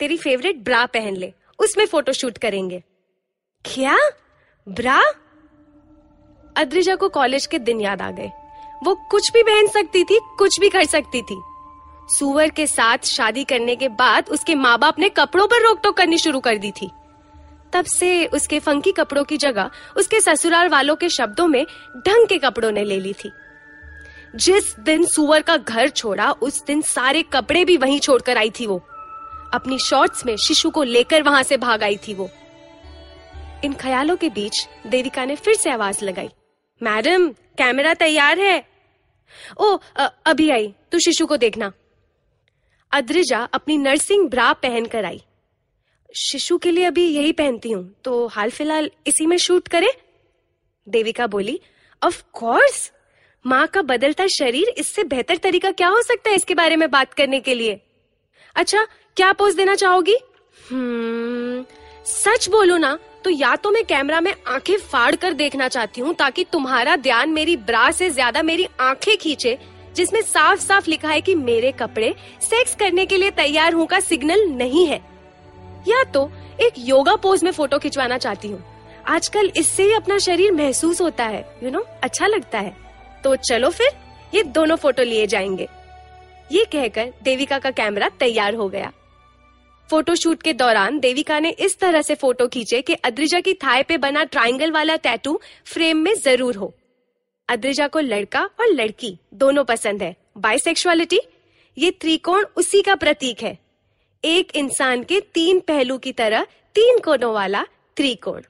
तेरी 0.00 0.16
फेवरेट 0.16 0.56
ब्रा 0.56 0.84
पहन 0.86 1.16
ले, 1.16 1.32
उसमें 1.58 1.86
फ़ोटो 1.86 2.12
शूट 2.12 2.38
करेंगे. 2.38 2.82
क्या? 3.64 3.96
ब्रा? 4.68 5.00
अद्रिजा 6.56 6.96
को 6.96 7.08
कॉलेज 7.08 7.46
के 7.46 7.58
दिन 7.58 7.80
याद 7.80 8.02
आ 8.02 8.10
गए। 8.10 8.30
वो 8.84 8.94
कुछ 9.10 9.32
भी 9.32 9.42
पहन 9.42 9.66
सकती 9.68 10.04
थी, 10.04 10.18
कुछ 10.38 10.60
भी 10.60 10.68
कर 10.68 10.84
सकती 10.84 11.22
थी। 11.22 11.40
सुअर 12.08 12.48
के 12.50 12.66
साथ 12.66 12.98
शादी 12.98 13.44
करने 13.44 13.76
के 13.76 13.88
बाद 13.88 14.28
उसके 14.28 14.54
माँ 14.54 14.78
बाप 14.78 14.98
ने 14.98 15.08
कपड़ों 15.08 15.46
पर 15.46 15.62
रोक 15.62 15.80
टोक 15.82 15.96
करनी 15.96 16.18
शुरू 16.18 16.40
कर 16.40 16.58
दी 16.58 16.70
थी। 16.70 16.90
तब 17.72 17.84
से 17.84 18.26
उसके 18.26 18.58
फंकी 18.58 18.92
कपड़ों 18.92 19.24
की 19.24 19.36
जगह 19.36 19.70
उसके 19.96 20.20
ससुराल 20.20 20.68
वालों 20.68 20.96
के 20.96 21.08
शब्दों 21.08 21.46
में 21.46 21.66
ढंग 21.96 22.26
के 22.26 22.38
कपड़ों 22.38 22.72
ने 22.72 22.84
ले 22.84 23.00
ली 23.00 23.12
थी। 23.12 23.32
जिस 24.36 24.78
दिन 24.78 25.04
सुअर 25.04 25.42
का 25.42 25.56
घर 25.56 25.88
छोड़ा 25.88 26.32
उस 26.32 26.64
दिन 26.64 26.82
सारे 26.82 27.22
कपड़े 27.22 27.64
भी 27.64 27.76
वहीं 27.76 28.00
छोड़कर 28.00 28.38
आई 28.38 28.50
थी 28.50 28.66
वो। 28.66 28.76
अपनी 29.54 29.78
शॉर्ट्स 29.78 30.26
में 30.26 30.36
शिशु 30.36 30.70
को 30.70 30.82
लेकर 30.82 31.22
वहाँ 31.22 31.42
से 31.42 31.56
भाग 31.56 31.82
आई 31.82 31.96
थी 31.96 32.14
वो। 32.14 32.30
इन 33.64 33.72
ख्यालों 33.72 34.16
के 34.16 34.28
बीच 34.28 34.68
देविका 34.86 35.24
ने 35.24 35.36
फिर 35.36 35.54
से 35.54 35.70
आवाज़ 35.70 36.04
लगाई। 36.04 36.30
मैडम 36.82 37.28
कैमरा 37.28 37.94
तैयार 37.94 38.38
है? 38.40 38.64
ओ 39.58 39.78
अ, 39.96 40.12
अभी 40.26 40.50
आई। 40.50 40.74
तू 40.92 40.98
शिशु 40.98 41.26
को 41.26 41.36
देखना। 41.36 41.72
अद्रिजा 42.92 43.38
अपनी 43.54 43.76
नर्सिंग 43.78 44.28
ब्रा 44.30 44.52
पहन 44.52 44.86
कर 44.86 45.04
आई। 45.04 45.22
शिशु 46.14 46.56
के 46.58 46.70
लिए 46.70 46.84
अभी 46.84 47.06
यही 47.06 47.32
पहनती 47.32 47.70
हूँ 47.70 47.84
तो 48.04 48.26
हाल 48.26 48.50
फ़िलहाल 48.50 48.90
इसी 49.06 49.26
में 49.26 49.36
शूट 49.38 49.68
करे? 49.68 49.92
देविका 50.86 51.26
बोली 51.26 51.58
ऑफ़ 52.02 52.22
कोर्स 52.32 52.90
माँ 53.44 53.66
का 53.66 53.82
बदलता 53.82 54.26
शरीर 54.30 54.74
इससे 54.78 55.04
बेहतर 55.04 55.36
तरीका 55.36 55.70
क्या 55.70 55.88
हो 55.88 56.02
सकता 56.02 56.30
है 56.30 56.36
इसके 56.36 56.54
बारे 56.54 56.76
में 56.76 56.90
बात 56.90 57.14
करने 57.14 57.40
के 57.40 57.54
लिए? 57.54 57.80
अच्छा 58.56 58.84
क्या 59.16 59.32
पोज 59.32 59.54
देना 59.56 59.74
चाहोगी? 59.74 60.16
हम्म 60.70 61.64
सच 62.06 62.48
बोलो 62.48 62.76
ना 62.76 62.98
तो 63.24 63.30
या 63.30 63.54
तो 63.56 63.70
मैं 63.70 63.84
कैमरा 63.84 64.20
में 64.20 64.34
आँखें 64.46 64.76
फाड़ 64.82 65.14
कर 65.16 65.32
देखना 65.34 65.68
चाहती 65.68 66.00
हूँ 66.00 66.14
ताकि 66.14 66.44
तुम्हारा 66.52 66.96
ध्यान 66.98 67.30
मेरी 67.30 67.56
ब्रा 67.58 67.90
से 67.90 68.10
ज़्यादा 68.10 68.42
मेरी 68.42 68.66
आँखें 68.80 69.16
खींचे 69.16 69.58
जिसमें 69.96 70.20
साफ़ 70.22 70.60
साफ़ 70.60 70.90
लिखा 70.90 71.08
है 71.08 71.20
कि 71.20 71.34
मेरे 71.34 71.72
कपड़े 71.72 72.14
सेक्स 72.40 72.74
करने 72.74 73.06
के 73.06 73.16
लिए 73.16 73.30
तैयार 73.30 73.74
हूँ 73.74 73.86
का 73.86 74.00
सिग्नल 74.00 74.46
नहीं 74.48 74.86
है। 74.86 75.00
या 75.88 76.02
तो 76.04 76.30
एक 76.60 76.74
योगा 76.78 77.16
पोज 77.16 77.44
में 77.44 77.50
फ़ोटो 77.52 77.78
खिंचवाना 77.78 78.18
चाहती 78.18 78.48
हूँ। 78.48 78.62
आजकल 79.08 79.50
इससे 79.56 79.82
ही 79.82 79.92
अपना 79.92 80.18
शरीर 80.18 80.52
महसूस 80.52 81.00
होता 81.00 81.24
है 81.24 81.38
यू 81.38 81.68
you 81.68 81.72
नो 81.72 81.78
know, 81.78 81.90
अच्छा 82.02 82.26
लगता 82.26 82.58
है। 82.58 82.74
तो 83.24 83.36
चलो 83.36 83.70
फिर 83.70 83.90
ये 84.34 84.42
दोनों 84.42 84.76
फ़ोटो 84.76 85.02
लिए 85.02 85.26
जाएँगे। 85.26 85.68
ये 86.50 86.64
कहकर 86.64 87.12
देविका 87.22 87.58
का 87.58 87.70
कैमरा 87.70 88.08
तैयार 88.20 88.54
हो 88.54 88.68
गया। 88.68 88.92
फोटोशूट 89.90 90.42
के 90.42 90.52
दौरान 90.52 90.98
देविका 90.98 91.38
ने 91.38 91.50
इस 91.50 91.78
तरह 91.78 92.02
से 92.02 92.14
फ़ोटो 92.14 92.46
खींचे 92.48 92.80
कि 92.82 92.94
अद्रिजा 92.94 93.40
की 93.40 93.54
थाई 93.54 93.82
पे 93.82 93.96
बना 93.98 94.24
ट्रायंगल 94.24 94.70
वाला 94.70 94.96
टैटू 94.96 95.40
फ्रेम 95.64 95.96
में 95.96 96.14
ज़रूर 96.14 96.56
हो। 96.56 96.72
अद्रिजा 97.52 97.86
को 97.88 98.00
लड़का 98.00 98.42
और 98.60 98.66
लड़की 98.66 99.16
दोनों 99.34 99.64
पसंद 99.64 100.02
है। 100.02 100.14
बाइसेक्सुअलिटी 100.38 101.18
ये 101.76 101.90
त्रिकोण 101.90 102.44
उसी 102.56 102.82
का 102.82 102.94
प्रतीक 102.94 103.42
है। 103.42 103.58
एक 104.24 104.56
इंसान 104.56 105.02
के 105.04 105.20
तीन 105.34 105.60
पहलू 105.60 105.98
की 105.98 106.12
तरह 106.12 106.46
तीन 106.74 106.98
कोनों 106.98 107.32
वाला 107.34 107.62
त्रिकोण। 107.96 108.40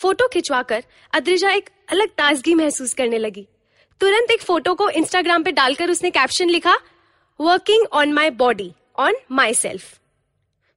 फ़ोटो 0.00 0.28
खिंचवाकर 0.28 0.84
अद्रिजा 1.12 1.50
एक 1.50 1.70
अलग 1.88 2.08
ताजगी 2.08 2.54
महसूस 2.54 2.94
करने 2.94 3.18
लगी। 3.18 3.46
तुरंत 4.00 4.30
एक 4.30 4.42
फ़ोटो 4.42 4.74
को 4.74 4.88
इंस्टाग्राम 4.90 5.42
पे 5.42 5.52
डालकर 5.52 5.90
उसने 5.90 6.10
कैप्शन 6.10 6.48
लिखा 6.48 6.76
working 7.40 7.86
on 7.92 8.12
my 8.12 8.30
body 8.36 8.72
on 8.98 9.14
my 9.30 9.54
self 9.54 9.98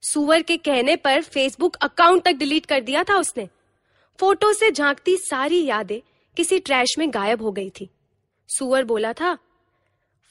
सुअर 0.02 0.42
के 0.42 0.56
कहने 0.56 0.96
पर 0.96 1.22
फेसबुक 1.22 1.76
अकाउंट 1.76 2.22
तक 2.24 2.32
डिलीट 2.32 2.66
कर 2.66 2.80
दिया 2.80 3.02
था 3.04 3.16
उसने। 3.16 3.48
फ़ोटो 4.18 4.52
से 4.52 4.70
झांकती 4.70 5.16
सारी 5.16 5.64
यादें 5.64 6.00
किसी 6.36 6.58
ट्रैश 6.58 6.94
में 6.98 7.08
गायब 7.10 7.42
हो 7.42 7.52
गई 7.52 7.70
थी। 7.70 7.88
सुअर 8.48 8.84
बोला 8.84 9.12
था, 9.12 9.34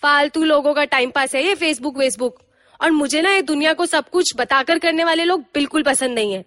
फालतू 0.03 0.43
लोगों 0.43 0.73
का 0.73 0.83
टाइम 0.85 1.11
पास 1.11 1.35
है 1.35 1.43
ये 1.43 1.55
फेसबुक 1.55 1.97
वेसबुक 1.97 2.39
और 2.79 2.91
मुझे 2.91 3.21
ना 3.21 3.33
ये 3.33 3.41
दुनिया 3.41 3.73
को 3.73 3.85
सब 3.85 4.09
कुछ 4.09 4.33
बताकर 4.37 4.79
करने 4.79 5.03
वाले 5.03 5.23
लोग 5.23 5.41
बिल्कुल 5.53 5.83
पसंद 5.83 6.15
नहीं 6.15 6.33
है। 6.33 6.43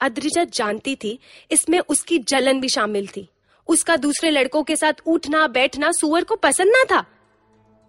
अद्रिजा 0.00 0.44
जानती 0.44 0.94
थी, 0.94 1.18
इसमें 1.50 1.78
उसकी 1.80 2.18
जलन 2.18 2.60
भी 2.60 2.68
शामिल 2.68 3.06
थी। 3.06 3.28
उसका 3.68 3.96
दूसरे 3.96 4.30
लड़कों 4.30 4.62
के 4.62 4.76
साथ 4.76 5.02
उठना, 5.06 5.46
बैठना 5.48 5.92
सुअर 5.92 6.24
को 6.24 6.36
पसंद 6.36 6.72
ना 6.72 6.84
था। 6.84 7.04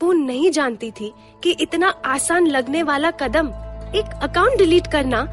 वो 0.01 0.11
नहीं 0.13 0.51
जानती 0.51 0.91
थी 0.91 1.11
कि 1.43 1.55
इतना 1.61 1.89
आसान 2.05 2.47
लगने 2.47 2.83
वाला 2.83 3.11
कदम 3.11 3.47
एक 3.95 4.19
अकाउंट 4.23 4.57
डिलीट 4.57 4.87
करना 4.91 5.25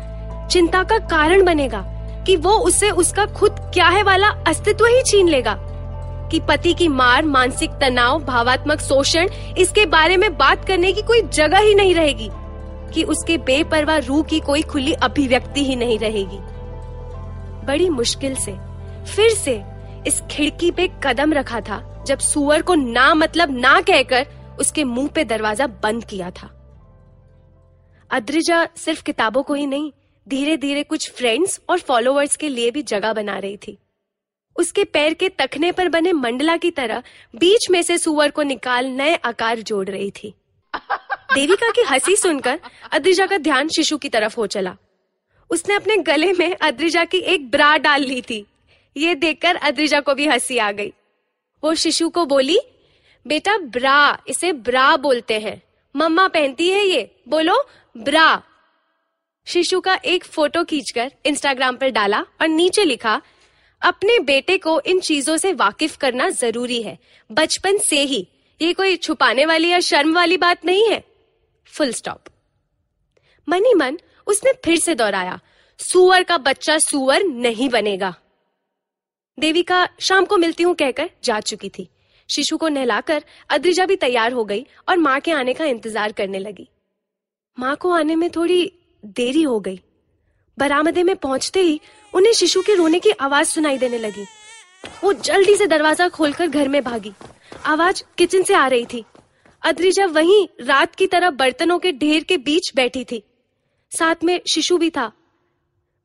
चिंता 0.51 0.83
का 0.83 0.99
कारण 1.09 1.45
बनेगा। 1.45 1.81
कि 2.27 2.37
वो 2.37 2.53
उससे 2.53 2.91
उसका 2.91 3.27
खुद 3.27 3.57
क्या 3.75 3.89
है 3.89 4.03
वाला 4.03 4.29
अस्तित्व 4.29 4.87
ही 4.87 5.03
छीन 5.03 5.29
लेगा। 5.29 5.71
कि 6.33 6.41
पति 6.41 6.75
की 6.75 6.89
मार, 6.89 7.25
मानसिक 7.25 7.71
तनाव, 7.71 8.25
भावात्मक 8.25 8.81
शोषण, 8.81 9.29
इसके 9.59 9.87
बारे 9.87 10.17
में 10.17 10.37
बात 10.37 10.65
करने 10.65 10.93
की 10.93 11.03
कोई 11.03 11.23
जगह 11.23 11.59
ही 11.59 11.75
नहीं 11.75 11.95
रहेगी। 11.95 12.31
कि 12.95 13.03
उसके 13.03 13.39
बेपरवाह 13.39 13.97
रूह 13.97 14.23
की 14.23 14.41
कोई 14.41 14.63
खुली 14.63 14.93
अभिव्यक्ति 14.93 15.65
ही 15.65 15.77
नहीं 15.77 15.99
रहेगी। 15.99 16.39
बड़ी 17.67 17.89
मुश्किल 17.89 18.35
से, 18.35 18.53
फिर 19.17 19.31
से 19.31 19.65
इस 20.07 20.23
खिड़की 20.31 20.71
पे 20.71 20.91
कदम 21.03 21.33
रखा 21.33 21.61
था, 21.61 22.05
जब 22.07 22.19
सुअर 22.19 22.63
को 22.63 22.75
ना 22.75 23.15
मतलब 23.15 23.59
ना 23.59 23.81
कहकर 23.81 24.27
उसके 24.61 24.85
मुँह 24.85 25.09
पे 25.09 25.25
दरवाज़ा 25.25 25.67
बंद 25.67 26.05
किया 26.05 26.31
था। 26.31 26.51
अद्रिजा 28.11 28.69
सिर्फ़ 28.77 29.03
किताबों 29.03 29.43
को 29.43 29.55
ही 29.55 29.67
नहीं 29.67 29.93
धीरे 30.29 30.57
धीरे 30.57 30.83
कुछ 30.83 31.11
फ्रेंड्स 31.11 31.61
और 31.69 31.81
फॉलोअर्स 31.81 32.37
के 32.37 32.49
लिए 32.49 32.71
भी 32.71 32.83
जगह 32.83 33.13
बना 33.13 33.39
रही 33.39 33.57
थी। 33.57 33.79
उसके 34.57 34.85
पैर 34.85 35.15
के 35.15 35.29
तखने 35.29 35.73
पर 35.73 35.89
बने 35.89 36.13
मंडला 36.13 36.57
की 36.57 36.71
तरह 36.71 37.03
बीच 37.37 37.71
में 37.71 37.83
से 37.83 37.99
सुअर 37.99 38.31
को 38.31 38.43
निकाल 38.43 38.87
नए 38.87 39.15
आकार 39.15 39.61
जोड़ 39.61 39.89
रही 39.89 40.11
थी। 40.11 40.35
देविका 41.35 41.71
की 41.71 41.81
हँसी 41.81 42.17
सुनकर 42.17 42.61
अद्रिजा 42.93 43.27
का 43.27 43.39
ध्यान 43.39 43.69
शिशु 43.69 43.99
की 43.99 44.09
तरफ़ 44.09 44.37
हो 44.37 44.47
चला। 44.47 44.77
उसने 45.51 45.75
अपने 45.75 45.97
गले 45.97 46.33
में 46.33 46.57
अद्रिजा 46.63 47.05
की 47.05 47.19
एक 47.19 47.51
ब्रा 47.51 47.77
डाल 47.77 48.03
ली 48.03 48.23
थी। 48.23 48.47
ये 48.97 49.15
देखकर 49.15 49.57
अद्रिजा 49.57 50.01
को 50.01 50.15
भी 50.15 50.27
हँसी 50.27 50.59
आ 50.59 50.73
गई। 50.73 50.93
वो 51.65 51.75
शिशु 51.75 52.09
को 52.09 52.27
बोली, 52.27 52.59
बेटा 53.27 53.59
ब्रा, 53.59 54.19
इसे 54.29 54.53
ब्रा 54.53 54.97
बोलते 54.97 55.39
हैं। 55.39 55.63
मम्मा 55.97 56.29
पहनती 56.29 56.69
है 56.69 56.85
ये। 56.85 57.23
बोलो, 57.29 57.69
ब्रा। 57.97 58.43
शिशु 59.47 59.81
का 59.81 59.95
एक 60.05 60.25
फ़ोटो 60.25 60.63
खींचकर 60.65 61.11
इंस्टाग्राम 61.27 61.77
पर 61.77 61.89
डाला 61.91 62.21
और 62.41 62.49
नीचे 62.49 62.85
लिखा, 62.85 63.21
अपने 63.83 64.19
बेटे 64.21 64.57
को 64.59 64.81
इन 64.83 65.01
चीज़ों 65.01 65.37
से 65.37 65.53
वाकिफ 65.53 65.97
करना 65.97 66.29
ज़रूरी 66.31 66.83
है। 66.83 66.99
बचपन 67.31 67.79
से 67.81 68.01
ही 68.03 68.27
ये 68.61 68.73
कोई 68.73 68.97
छुपाने 68.97 69.47
वाली 69.47 69.69
या 69.69 69.81
शर्म 69.81 70.15
वाली 70.15 70.37
बात 70.39 70.65
नहीं 70.65 70.89
है। 70.91 71.03
फुल 71.73 71.93
स्टॉप 71.93 72.29
मनी 73.49 73.75
मन 73.75 73.99
उसने 74.27 74.53
फिर 74.65 74.79
से 74.79 74.95
दोहराया, 74.95 75.39
सुअर 75.81 76.23
का 76.23 76.39
बच्चा 76.41 76.79
सुअर 76.81 77.25
नहीं 77.25 77.69
बनेगा। 77.71 78.15
देविका 79.39 79.89
शाम 80.01 80.25
को 80.25 80.37
मिलती 80.37 80.63
हूँ 80.63 80.75
कहकर 80.75 81.11
जा 81.25 81.41
चुकी 81.43 81.69
थी। 81.69 81.89
शिशु 82.29 82.57
को 82.57 82.69
नहलाकर 82.69 83.25
अद्रिजा 83.51 83.87
भी 83.87 83.97
तैयार 83.99 84.33
हो 84.33 84.45
गई 84.45 84.67
और 84.89 84.97
माँ 84.99 85.19
के 85.21 85.33
आने 85.33 85.55
का 85.55 85.65
इंतज़ार 85.67 86.13
करने 86.13 86.39
लगी। 86.39 86.69
माँ 87.59 87.75
को 87.77 87.91
आने 87.93 88.17
में 88.17 88.31
थोड़ी 88.31 88.73
देरी 89.05 89.43
हो 89.43 89.61
गई। 89.61 89.81
बरामदे 90.59 91.03
में 91.03 91.17
पहुँचते 91.17 91.61
ही 91.61 91.81
उन्हें 92.15 92.33
शिशु 92.33 92.63
के 92.63 92.75
रोने 92.75 92.99
की 93.01 93.11
आवाज़ 93.11 93.49
सुनाई 93.49 93.79
देने 93.79 93.99
लगी। 93.99 94.25
वो 95.05 95.13
जल्दी 95.13 95.57
से 95.57 95.67
दरवाज़ा 95.67 96.09
खोलकर 96.09 96.47
घर 96.47 96.69
में 96.69 96.83
भागी। 96.85 97.13
आवाज़ 97.65 98.03
किचन 98.19 98.43
से 98.43 98.55
आ 98.55 98.67
रही 98.67 98.87
थी। 98.93 99.05
अद्रिजा 99.63 100.07
वहीं 100.07 100.47
रात 100.61 100.95
की 100.95 101.07
तरह 101.07 101.31
बर्तनों 101.31 101.79
के 101.79 101.93
ढेर 101.93 102.25
के 102.25 102.37
बीच 102.37 102.73
बैठी 102.77 103.05
थी। 103.05 103.23
साथ 103.93 104.25
में 104.25 104.41
शिशु 104.55 104.79
भी 104.79 104.91
था। 104.91 105.13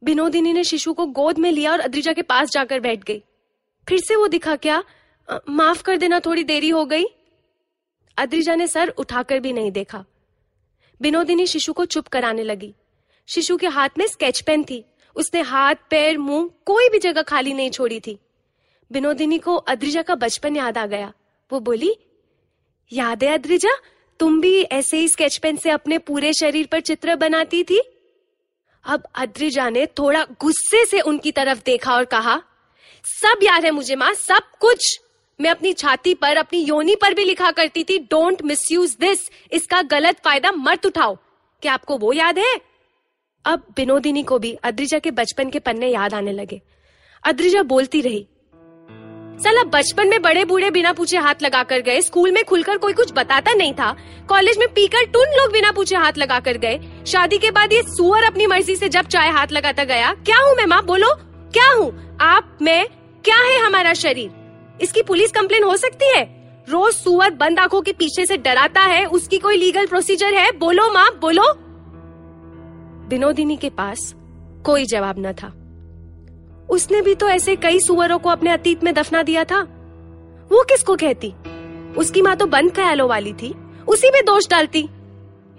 बिनोदिनी 0.04 0.54
ने 0.54 0.64
शिशु 0.64 0.94
को 0.94 1.06
गोद 1.06 1.38
में 1.38 1.52
लिया 1.52 1.72
और 1.72 1.80
अद्रिजा 1.80 2.14
के 2.14 2.22
पास 2.22 2.50
जाकर 2.50 2.80
बैठ 2.80 3.04
गई। 3.04 3.24
फिर 3.90 4.00
से 4.00 4.16
वो 4.16 4.28
दिखा, 4.28 4.56
क्या 4.56 4.84
माफ़ 5.50 5.84
कर 5.84 5.98
देना, 5.98 6.20
थोड़ी 6.20 6.44
देरी 6.44 6.70
हो 6.70 6.86
गई? 6.86 7.06
अद्रिजा 8.18 8.56
ने 8.56 8.68
सर 8.68 8.90
उठाकर 8.90 9.40
भी 9.40 9.54
नहीं 9.54 9.72
देखा। 9.72 10.06
बिनोदिनी 11.02 11.48
शिशु 11.48 11.74
को 11.74 11.86
चुप 11.86 12.08
कराने 12.08 12.44
लगी। 12.44 12.74
शिशु 13.30 13.58
के 13.58 13.68
हाथ 13.68 13.90
में 13.98 14.08
स्केच 14.08 14.42
पेन 14.42 14.64
थी। 14.64 14.86
उसने 15.16 15.42
हाथ, 15.42 15.76
पैर, 15.90 16.18
मुँह 16.18 16.50
कोई 16.66 16.90
भी 16.90 17.00
जगह 17.00 17.22
खाली 17.22 17.54
नहीं 17.54 17.72
छोड़ी 17.72 18.00
थी। 18.00 18.20
बिनोदिनी 18.92 19.38
को 19.38 19.56
अद्रिजा 19.56 20.02
का 20.02 20.16
बचपन 20.16 20.56
याद 20.56 20.78
आ 20.78 20.86
गया। 20.86 21.14
वो 21.52 21.60
बोली, 21.60 21.96
याद 22.94 23.24
है 23.24 23.34
अद्रिजा, 23.34 23.70
तुम 24.20 24.42
भी 24.42 24.62
ऐसे 24.62 24.98
ही 24.98 25.08
स्केच 25.08 25.38
पेन 25.38 25.58
से 25.58 25.70
अपने 25.70 25.98
पूरे 25.98 26.34
शरीर 26.34 26.68
पर 26.72 26.80
चित्र 26.80 27.16
बनाती 27.16 27.64
थी? 27.64 27.82
अब 28.86 29.04
अद्रिजा 29.16 29.70
ने 29.70 29.86
थोड़ा 29.86 30.24
गुस्से 30.24 30.86
से 30.86 31.00
उनकी 31.00 31.32
तरफ़ 31.32 31.62
देखा 31.66 31.96
और 31.96 32.06
कहा, 32.06 32.42
सब 33.06 33.40
याद 33.44 33.66
है 33.66 33.72
मुझे 33.72 33.96
माँ, 33.96 34.14
सब 34.14 34.42
कुछ। 34.60 35.00
मैं 35.42 35.50
अपनी 35.50 35.74
छाती 35.74 36.14
पर, 36.14 36.38
अपनी 36.38 36.60
योनी 36.60 36.96
पर 36.96 37.14
भी 37.14 37.24
लिखा 37.24 37.52
करती 37.52 37.84
थी 37.84 38.00
डोंट 38.00 38.42
मिस 38.42 38.72
यूज़ 38.72 38.98
दिस 39.00 39.30
इसका 39.52 39.82
गलत 39.82 40.20
फ़ायदा 40.24 40.52
मत 40.52 40.86
उठाओ। 40.86 41.18
क्या 41.62 41.74
आपको 41.74 41.98
वो 41.98 42.14
याद 42.14 42.40
है? 42.40 42.69
अब 43.46 43.64
बिनोदिनी 43.76 44.24
को 44.24 44.40
भी 44.40 44.54
अद्रिजा 44.54 45.00
के 45.00 45.12
बचपन 45.12 45.50
के 45.50 45.60
पन्ने 45.60 45.88
याद 45.88 46.14
आने 46.14 46.32
लगे। 46.32 46.62
अद्रिजा 47.24 47.62
बोलती 47.64 48.02
रही, 48.02 48.28
साला, 49.40 49.64
बचपन 49.64 50.08
में 50.08 50.22
बड़े 50.22 50.46
बूढ़े 50.46 50.70
बिना 50.72 50.92
पूछे 50.94 51.18
हाथ 51.18 51.42
लगा 51.42 51.64
कर 51.64 51.80
गए, 51.80 52.02
स्कूल 52.02 52.32
में 52.32 52.44
खुलकर 52.44 52.78
कोई 52.78 52.94
कुछ 52.94 53.12
बताता 53.14 53.54
नहीं 53.54 53.74
था, 53.74 53.96
कॉलेज 54.30 54.58
में 54.58 54.68
पीकर 54.68 55.06
टून 55.06 55.28
लोग 55.28 55.52
बिना 55.52 55.72
पूछे 55.72 55.96
हाथ 55.96 56.18
लगा 56.18 56.40
कर 56.40 56.58
गए, 56.58 56.80
शादी 57.08 57.38
के 57.38 57.52
बाद 57.52 57.74
ये 57.74 57.82
सुअर 57.84 58.24
अपनी 58.24 58.48
मर्ज़ी 58.48 58.76
से 58.76 58.90
जब 58.90 59.08
चाहे 59.08 59.30
हाथ 59.30 59.52
लगाता 59.52 59.84
गया, 59.84 60.14
क्या 60.14 60.38
हूँ 60.38 60.56
मैं, 60.56 60.66
माँ, 60.66 60.84
बोलो, 60.86 61.14
क्या 61.54 61.72
हूँ? 61.72 62.18
आप, 62.22 62.58
मैं, 62.62 62.86
क्या 63.26 63.38
है 63.38 63.60
हमारा 63.60 63.94
शरीर? 63.94 64.32
इसकी 64.82 65.02
पुलिस 65.02 65.32
कंप्लेन 65.32 65.64
हो 65.64 65.78
सकती 65.78 66.12
है? 66.18 66.24
रोज 66.70 66.94
सुअर 66.94 67.30
बंद 67.30 67.60
आँखों 67.60 67.82
के 67.82 67.92
पीछे 67.92 68.26
से 68.26 68.38
डराता 68.38 68.82
है, 68.82 69.06
उसकी 69.06 69.38
कोई 69.38 69.58
लीगल 69.58 69.86
प्रोसीजर 69.86 70.34
है? 70.34 70.52
बोलो, 70.52 70.92
माँ, 70.92 71.10
बोलो। 71.22 71.69
विनोदिनी 73.10 73.58
के 73.58 73.70
पास 73.70 74.16
कोई 74.66 74.86
जवाब 74.86 75.16
न 75.20 75.34
था। 75.34 75.48
उसने 76.70 77.02
भी 77.02 77.16
तो 77.16 77.30
ऐसे 77.30 77.56
कई 77.56 77.80
सुअरों 77.80 78.20
को 78.20 78.30
अपने 78.30 78.50
अतीत 78.50 78.84
में 78.84 78.94
दफना 78.94 79.24
दिया 79.24 79.44
था। 79.44 79.62
वो 80.52 80.64
किसको 80.64 80.96
कहती? 80.96 81.34
उसकी 81.98 82.22
माँ 82.22 82.36
तो 82.36 82.46
बंद 82.46 82.72
ख्यालों 82.72 83.10
वाली 83.10 83.34
थी, 83.34 83.56
उसी 83.88 84.12
में 84.12 84.26
दोष 84.26 84.50
डालती। 84.50 84.82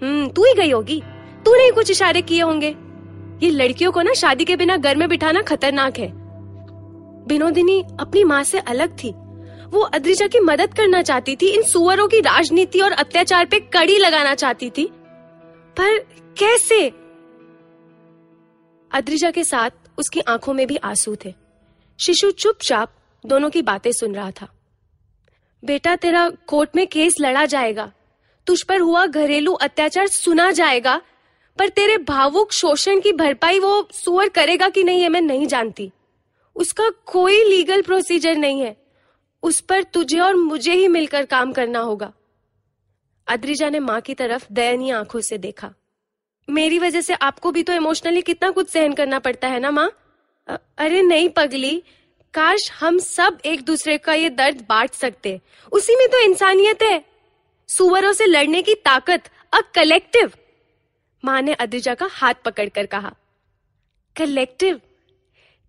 हम्म 0.03 0.27
तू 0.27 0.43
ही 0.43 0.53
गई 0.53 0.71
होगी, 0.71 1.03
तूने 1.45 1.63
ही 1.63 1.71
कुछ 1.71 1.91
इशारे 1.91 2.21
किए 2.21 2.41
होंगे। 2.41 2.75
ये 3.43 3.49
लड़कियों 3.49 3.91
को 3.91 4.01
ना 4.01 4.13
शादी 4.13 4.45
के 4.45 4.55
बिना 4.55 4.77
घर 4.77 4.95
में 4.95 5.09
बिठाना 5.09 5.41
खतरनाक 5.41 5.97
है। 5.97 6.07
विनोदिनी 7.27 7.83
अपनी 7.99 8.23
माँ 8.23 8.43
से 8.43 8.59
अलग 8.59 8.89
थी। 9.03 9.13
वो 9.67 9.79
अद्रिजा 9.79 10.27
की 10.27 10.39
मदद 10.39 10.73
करना 10.73 11.01
चाहती 11.01 11.35
थी, 11.35 11.47
इन 11.47 11.61
सुअरों 11.61 12.07
की 12.07 12.19
राजनीति 12.19 12.79
और 12.79 12.91
अत्याचार 12.91 13.45
पे 13.45 13.59
कड़ी 13.59 13.97
लगाना 13.97 14.35
चाहती 14.35 14.69
थी। 14.69 14.85
पर 15.77 15.99
कैसे? 16.37 17.00
अद्रिजा 18.91 19.31
के 19.31 19.43
साथ 19.43 19.69
उसकी 19.97 20.19
आँखों 20.19 20.53
में 20.53 20.67
भी 20.67 20.75
आँसू 20.75 21.15
थे। 21.25 21.33
शिशु 21.99 22.31
चुपचाप 22.31 22.93
दोनों 23.25 23.49
की 23.49 23.61
बातें 23.61 23.91
सुन 23.91 24.15
रहा 24.15 24.31
था। 24.31 24.53
बेटा, 25.65 25.95
तेरा 25.95 26.29
कोर्ट 26.29 26.69
में 26.75 26.87
केस 26.87 27.15
लड़ा 27.21 27.45
जाएगा। 27.45 27.91
तुझ 28.47 28.63
पर 28.63 28.79
हुआ 28.79 29.05
घरेलू 29.05 29.53
अत्याचार 29.53 30.07
सुना 30.07 30.51
जाएगा, 30.51 31.01
पर 31.57 31.69
तेरे 31.69 31.97
भावुक 31.97 32.51
शोषण 32.51 33.01
की 33.01 33.13
भरपाई 33.13 33.59
वो 33.59 33.87
सुअर 33.91 34.29
करेगा 34.29 34.69
कि 34.69 34.83
नहीं 34.83 35.01
है 35.01 35.09
मैं 35.09 35.21
नहीं 35.21 35.47
जानती। 35.47 35.91
उसका 36.55 36.89
कोई 37.05 37.43
लीगल 37.43 37.81
प्रोसीजर 37.81 38.35
नहीं 38.35 38.61
है। 38.61 38.77
उस 39.43 39.59
पर 39.59 39.83
तुझे 39.83 40.19
और 40.19 40.35
मुझे 40.35 40.73
ही 40.73 40.87
मिलकर 40.87 41.25
काम 41.25 41.53
करना 41.53 41.79
होगा। 41.79 42.13
अद्रिजा 43.27 43.69
ने 43.69 43.79
माँ 43.79 44.01
की 44.01 44.13
तरफ़ 44.13 44.47
दयनीय 44.51 44.91
आँखों 44.91 45.21
से 45.21 45.37
देखा। 45.37 45.73
मेरी 46.49 46.79
वजह 46.79 47.01
से 47.01 47.13
आपको 47.13 47.51
भी 47.51 47.63
तो 47.63 47.73
इमोशनली 47.73 48.21
कितना 48.21 48.49
कुछ 48.49 48.69
सहन 48.69 48.93
करना 48.93 49.19
पड़ता 49.19 49.47
है 49.47 49.59
ना, 49.59 49.71
माँ? 49.71 49.91
अरे 50.77 51.01
नहीं, 51.01 51.29
पगली। 51.29 51.83
काश 52.33 52.71
हम 52.71 52.99
सब 52.99 53.39
एक 53.45 53.61
दूसरे 53.61 53.97
का 53.97 54.13
ये 54.13 54.29
दर्द 54.29 54.65
बांट 54.69 54.91
सकते। 54.91 55.39
उसी 55.71 55.95
में 55.95 56.07
तो 56.07 56.19
इंसानियत 56.19 56.81
है। 56.81 57.03
सुवरों 57.67 58.13
से 58.13 58.25
लड़ने 58.25 58.61
की 58.61 58.75
ताकत, 58.75 59.29
अ 59.53 59.61
कलेक्टिव 59.75 60.31
माँ 61.25 61.41
ने 61.41 61.53
अद्रिजा 61.53 61.93
का 61.93 62.07
हाथ 62.11 62.33
पकड़कर 62.45 62.85
कहा। 62.85 63.13
कलेक्टिव 64.15 64.81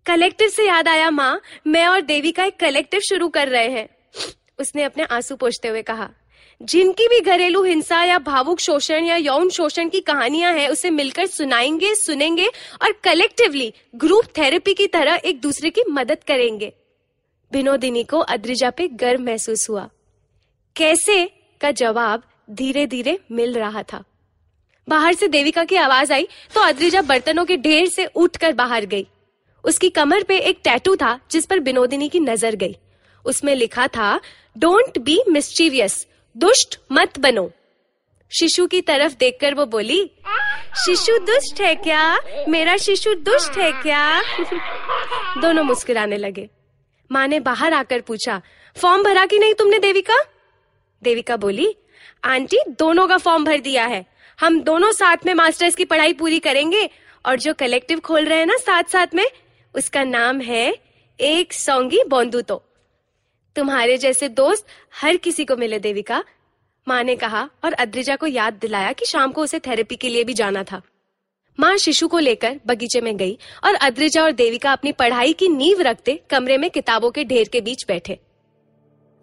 कलेक्टिव 0.05 0.49
से 0.49 0.67
याद 0.67 0.87
आया, 0.87 1.09
माँ, 1.11 1.41
मैं 1.67 1.87
और 1.87 2.01
देवी 2.01 2.31
का 2.31 2.43
एक 2.43 2.59
कलेक्टिव 2.59 2.99
शुरू 2.99 3.29
कर 3.29 3.47
रहे 3.47 3.67
हैं। 3.67 3.89
उसने 4.59 4.83
अपने 4.83 5.03
आँसू 5.03 5.35
पोछते 5.35 5.67
हुए 5.67 5.81
कहा। 5.81 6.09
जिनकी 6.61 7.07
भी 7.07 7.19
घरेलू 7.19 7.63
हिंसा 7.63 8.03
या 8.03 8.19
भावुक 8.19 8.59
शोषण 8.59 9.05
या 9.05 9.15
यौन 9.15 9.49
शोषण 9.49 9.89
की 9.89 9.99
कहानियाँ 9.99 10.53
हैं, 10.53 10.69
उसे 10.69 10.89
मिलकर 10.89 11.25
सुनाएँगे, 11.25 11.95
सुनेंगे 11.95 12.47
और 12.81 12.91
कलेक्टिवली 13.03 13.73
ग्रुप 13.95 14.25
थेरेपी 14.37 14.73
की 14.73 14.87
तरह 14.87 15.21
एक 15.25 15.41
दूसरे 15.41 15.69
की 15.69 15.83
मदद 15.89 16.23
करेंगे। 16.27 16.71
विनोदिनी 17.51 18.03
को 18.03 18.19
अद्रिजा 18.19 18.69
पे 18.69 18.87
गर्व 18.87 19.21
महसूस 19.21 19.69
हुआ। 19.69 19.89
कैसे? 20.75 21.25
का 21.61 21.71
जवाब 21.71 22.23
धीरे 22.51 22.85
धीरे 22.87 23.19
मिल 23.31 23.53
रहा 23.53 23.83
था। 23.83 24.03
बाहर 24.87 25.13
से 25.13 25.27
देविका 25.27 25.63
की 25.63 25.75
आवाज़ 25.75 26.13
आई 26.13 26.27
तो 26.55 26.61
अद्रिजा 26.61 27.01
बर्तनों 27.01 27.45
के 27.45 27.57
ढेर 27.57 27.87
से 27.87 28.05
उठकर 28.05 28.53
बाहर 28.53 28.85
गई। 28.85 29.07
उसकी 29.63 29.89
कमर 29.89 30.23
पे 30.23 30.37
एक 30.39 30.59
टैटू 30.63 30.95
था 30.95 31.19
जिस 31.31 31.45
पर 31.45 31.59
विनोदिनी 31.59 32.09
की 32.09 32.19
नज़र 32.19 32.55
गई। 32.55 32.75
उसमें 33.25 33.55
लिखा 33.55 33.87
था 33.87 34.19
डोंट 34.57 34.97
बी 34.97 35.19
मिस्चीवियस 35.29 36.05
दुष्ट 36.35 36.79
मत 36.91 37.19
बनो। 37.19 37.49
शिशु 38.31 38.65
की 38.67 38.81
तरफ़ 38.81 39.13
देखकर 39.13 39.53
वो 39.53 39.65
बोली, 39.65 39.99
शिशु 40.75 41.17
दुष्ट 41.17 41.61
है 41.61 41.73
क्या? 41.75 42.19
मेरा 42.49 42.77
शिशु 42.77 43.13
दुष्ट 43.15 43.57
है 43.57 43.71
क्या? 43.71 44.21
दोनों 45.41 45.63
मुस्कुराने 45.63 46.17
लगे। 46.17 46.47
माँ 47.11 47.27
ने 47.27 47.39
बाहर 47.39 47.73
आकर 47.73 48.01
पूछा, 48.01 48.41
फॉर्म 48.75 49.03
भरा 49.03 49.25
कि 49.25 49.39
नहीं 49.39 49.53
तुमने 49.53 49.79
देविका? 49.79 50.21
देविका 51.01 51.37
बोली, 51.37 51.75
आंटी, 52.23 52.57
दोनों 52.69 53.07
का 53.07 53.17
फॉर्म 53.17 53.45
भर 53.45 53.59
दिया 53.59 53.85
है। 53.85 54.05
हम 54.39 54.59
दोनों 54.61 54.91
साथ 54.91 55.25
में 55.25 55.33
मास्टर्स 55.33 55.75
की 55.75 55.85
पढ़ाई 55.85 56.13
पूरी 56.13 56.39
करेंगे 56.39 56.89
और 57.25 57.39
जो 57.39 57.53
कलेक्टिव 57.53 57.99
खोल 57.99 58.25
रहे 58.25 58.39
हैं 58.39 58.45
ना 58.45 58.57
साथ 58.57 58.83
साथ 58.83 59.15
में, 59.15 59.25
उसका 59.75 60.03
नाम 60.03 60.41
है 60.41 60.77
एक 61.19 61.53
सौंगी 61.53 62.03
बोंदू 62.07 62.41
तो 62.41 62.63
तुम्हारे 63.55 63.97
जैसे 63.97 64.29
दोस्त 64.29 64.65
हर 65.01 65.17
किसी 65.17 65.45
को 65.45 65.55
मिले, 65.55 65.79
देविका। 65.79 66.23
माँ 66.87 67.03
ने 67.03 67.15
कहा 67.15 67.49
और 67.63 67.73
अद्रिजा 67.73 68.15
को 68.15 68.27
याद 68.27 68.53
दिलाया 68.53 68.91
कि 68.91 69.05
शाम 69.05 69.31
को 69.31 69.41
उसे 69.41 69.59
थेरेपी 69.59 69.95
के 69.95 70.09
लिए 70.09 70.23
भी 70.23 70.33
जाना 70.33 70.63
था। 70.63 70.81
माँ 71.59 71.75
शिशु 71.77 72.07
को 72.07 72.19
लेकर 72.19 72.59
बगीचे 72.67 73.01
में 73.01 73.17
गई 73.17 73.37
और 73.63 73.75
अद्रिजा 73.75 74.23
और 74.23 74.31
देविका 74.31 74.71
अपनी 74.71 74.91
पढ़ाई 74.91 75.33
की 75.33 75.47
नींव 75.47 75.81
रखते 75.81 76.19
कमरे 76.29 76.57
में 76.57 76.69
किताबों 76.69 77.11
के 77.11 77.23
ढेर 77.23 77.47
के 77.47 77.61
बीच 77.61 77.85
बैठे। 77.87 78.19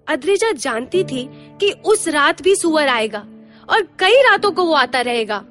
अद्रिजा 0.06 0.52
जानती 0.52 1.04
थी 1.04 1.28
कि 1.60 1.70
उस 1.84 2.08
रात 2.08 2.42
भी 2.42 2.54
सुअर 2.56 2.88
आएगा 2.88 3.26
और 3.68 3.82
कई 3.98 4.22
रातों 4.22 4.52
को 4.52 4.64
वो 4.64 4.74
आता 4.74 5.00
रहेगा। 5.00 5.44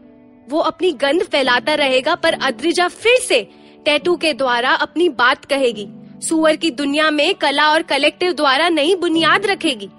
वो 0.50 0.60
अपनी 0.60 0.92
गंध 0.92 1.24
फैलाता 1.24 1.74
रहेगा, 1.74 2.16
पर 2.16 2.34
अद्रिजा 2.34 2.88
फिर 2.88 3.20
से 3.20 3.48
टैटू 3.86 4.16
के 4.16 4.34
द्वारा 4.34 4.70
अपनी 4.72 5.10
बात 5.10 5.46
कहेगी। 5.46 5.88
सुअर 6.22 6.56
की 6.56 6.72
दुनिया 6.72 7.10
में 7.12 7.34
कला 7.36 7.70
और 7.72 7.82
कलेक्टिव 7.82 8.34
द्वारा 8.34 8.70
नई 8.70 8.96
बुनियाद 8.96 9.46
रखेगी। 9.46 9.90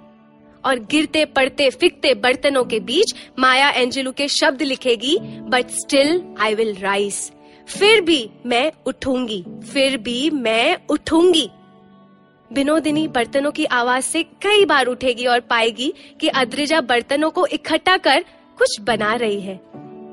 और 0.65 0.79
गिरते, 0.91 1.25
पड़ते, 1.25 1.69
फिकते 1.69 2.13
बर्तनों 2.13 2.63
के 2.63 2.79
बीच 2.79 3.13
माया 3.39 3.69
एंजेलू 3.69 4.11
के 4.11 4.27
शब्द 4.27 4.61
लिखेगी 4.61 5.17
but 5.21 5.69
still 5.69 6.21
I 6.39 6.55
will 6.55 6.75
rise 6.75 7.31
फिर 7.69 8.01
भी 8.01 8.29
मैं 8.45 8.71
उठूँगी, 8.85 9.43
फिर 9.73 9.97
भी 9.97 10.29
मैं 10.29 10.77
उठूँगी। 10.89 11.49
बिनोदिनी 12.51 13.07
बर्तनों 13.07 13.51
की 13.51 13.65
आवाज़ 13.65 14.03
से 14.03 14.23
कई 14.23 14.65
बार 14.65 14.85
उठेगी 14.85 15.25
और 15.25 15.39
पाएगी 15.39 15.93
कि 16.21 16.27
अद्रिजा 16.27 16.81
बर्तनों 16.81 17.29
को 17.29 17.45
इकट्ठा 17.45 17.97
कर 17.97 18.25
कुछ 18.57 18.79
बना 18.81 19.13
रही 19.15 19.39
है। 19.41 19.59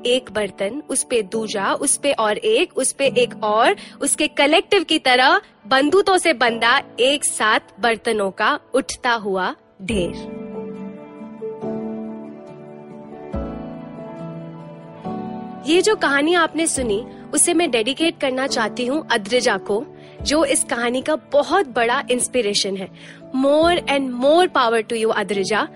एक 0.05 0.31
बर्तन 0.31 0.81
उस 0.89 1.03
पे 1.03 1.21
दूजा 1.21 1.73
उस 1.73 1.97
पे 1.97 2.11
और 2.11 2.37
एक 2.37 2.77
उस 2.77 2.91
पे 2.91 3.07
एक 3.17 3.43
और, 3.43 3.75
उसके 4.01 4.27
कलेक्टिव 4.27 4.83
की 4.83 4.99
तरह 4.99 5.41
बंदूतों 5.67 6.17
से 6.17 6.33
बंदा 6.33 6.81
एक 6.99 7.25
साथ 7.25 7.59
बर्तनों 7.79 8.31
का 8.31 8.59
उठता 8.73 9.11
हुआ 9.11 9.55
ढेर। 9.81 10.39
ये 15.67 15.81
जो 15.81 15.95
कहानी 15.95 16.33
आपने 16.33 16.67
सुनी, 16.67 17.05
उसे 17.33 17.53
मैं 17.53 17.71
डेडिकेट 17.71 18.19
करना 18.19 18.47
चाहती 18.47 18.85
हूँ 18.85 19.07
अद्रिजा 19.11 19.57
को, 19.57 19.85
जो 20.21 20.45
इस 20.45 20.63
कहानी 20.63 21.01
का 21.01 21.15
बहुत 21.15 21.67
बड़ा 21.67 22.03
इंस्पिरेशन 22.11 22.77
है। 22.77 22.89
More 23.35 23.73
and 23.89 24.09
more 24.11 24.47
power 24.47 24.81
to 24.81 24.95
you 24.95 25.09
Adrija. 25.09 25.67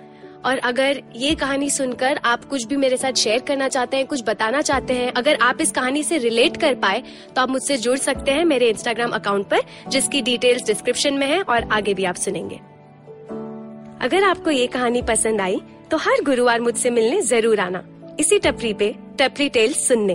और 0.46 0.58
अगर 0.60 1.02
ये 1.16 1.34
कहानी 1.36 1.70
सुनकर 1.70 2.20
आप 2.26 2.44
कुछ 2.46 2.66
भी 2.66 2.78
मेरे 2.78 2.98
साथ 2.98 3.14
शेयर 3.16 3.40
करना 3.42 3.68
चाहते 3.68 3.98
हैं, 3.98 4.06
कुछ 4.08 4.24
बताना 4.24 4.62
चाहते 4.62 4.94
हैं, 4.94 5.12
अगर 5.14 5.38
आप 5.42 5.62
इस 5.62 5.72
कहानी 5.72 6.04
से 6.04 6.18
रिलेट 6.20 6.58
कर 6.58 6.76
पाए 6.76 7.04
तो 7.36 7.42
आप 7.42 7.50
मुझसे 7.50 7.78
जुड़ 7.78 7.98
सकते 8.00 8.32
हैं 8.32 8.46
मेरे 8.46 8.70
इंस्टाग्राम 8.70 9.12
अकाउंट 9.12 9.48
पर, 9.48 9.62
जिसकी 9.90 10.22
डिटेल्स 10.24 10.66
डिस्क्रिप्शन 10.66 11.14
में 11.14 11.28
है 11.28 11.42
और 11.42 11.68
आगे 11.72 11.94
भी 11.94 12.06
आप 12.06 12.16
सुनेंगे। 12.18 12.60
अगर 14.02 14.24
आपको 14.24 14.52
ये 14.52 14.68
कहानी 14.70 15.02
पसंद 15.04 15.42
आई 15.42 15.62
तो 15.92 15.98
हर 16.00 16.24
गुरुवार 16.26 16.62
मुझसे 16.62 16.90
मिलने 16.92 17.22
ज़रूर 17.24 17.60
आना। 17.60 17.84
इसी 18.20 18.40
टपरी 18.40 18.74
पे, 18.74 18.94
टपरी 19.20 19.50
टेल्स 19.50 19.88
सुनने, 19.88 20.14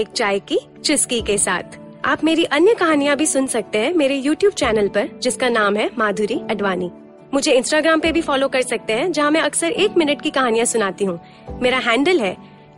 एक 0.00 0.08
चाय 0.08 0.38
की 0.42 0.58
चुस्की 0.78 1.20
के 1.22 1.38
साथ। 1.38 1.78
आप 2.04 2.24
मेरी 2.24 2.44
अन्य 2.46 2.74
कहानियाँ 2.74 3.16
भी 3.16 3.26
सुन 3.26 3.46
सकते 3.48 3.78
हैं 3.78 3.92
मेरे 3.94 4.20
YouTube 4.22 4.54
चैनल 4.54 4.88
पर, 4.88 5.08
जिसका 5.18 5.48
नाम 5.50 5.76
है 5.76 5.90
माधुरी 5.98 6.40
अडवाणी। 6.50 6.90
मुझे 7.36 7.52
इंस्टाग्राम 7.52 8.00
पे 8.00 8.10
भी 8.12 8.20
फॉलो 8.22 8.46
कर 8.48 8.62
सकते 8.62 8.92
हैं, 8.92 9.10
जहाँ 9.12 9.30
मैं 9.30 9.40
अक्सर 9.40 9.72
एक 9.74 9.96
मिनट 9.98 10.20
की 10.22 10.30
कहानियाँ 10.30 10.64
सुनाती 10.66 11.04
हूँ। 11.04 11.18
मेरा 11.62 11.78
हैंडल 11.78 12.20
है 12.20 12.30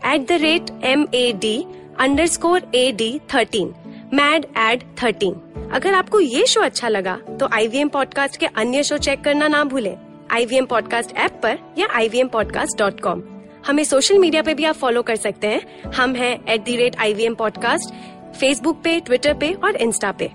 at 0.06 0.26
the 0.28 0.38
rate 0.42 0.70
M 0.84 1.06
A 1.14 1.30
D 1.32 1.56
underscore 2.26 2.66
A 2.74 2.90
D 2.92 3.10
thirteen 3.34 3.72
mad 4.14 4.46
ad 4.58 4.82
thirteen 5.02 5.68
अगर 5.74 5.94
आपको 5.94 6.20
ये 6.20 6.44
शो 6.46 6.60
अच्छा 6.60 6.88
लगा 6.88 7.16
तो 7.40 7.48
आई 7.52 7.68
वी 7.68 7.78
एम 7.78 7.88
पॉडकास्ट 7.88 8.36
के 8.36 8.46
अन्य 8.46 8.82
शो 8.82 8.98
चेक 8.98 9.22
करना 9.24 9.48
ना 9.48 9.62
भूले। 9.64 9.94
I 10.32 10.46
V 10.46 10.56
M 10.56 10.66
podcast 10.66 11.16
app 11.16 11.40
पर 11.42 11.58
या 11.78 11.88
I 11.96 12.08
V 12.08 12.18
M 12.18 12.28
podcast 12.28 12.78
dot 12.78 13.00
com 13.00 13.22
हमें 13.66 13.84
सोशल 13.84 14.18
मीडिया 14.18 14.42
पे 14.42 14.54
भी 14.54 14.64
आप 14.64 14.76
फॉलो 14.76 15.02
कर 15.02 15.16
सकते 15.18 15.46
हैं। 15.46 15.92
हम 15.92 16.14
हैं 16.14 16.38
at 16.44 16.64
the 16.64 16.76
rate 16.76 16.96
I 16.96 17.14
V 17.14 17.24
M 17.24 17.34
podcast 17.34 17.94
Facebook 18.40 18.82
पे 18.84 19.00
ट्विटर 19.00 19.34
पे 19.34 19.52
और 19.54 19.76
इंस्टा 19.76 20.12
पे। 20.12 20.30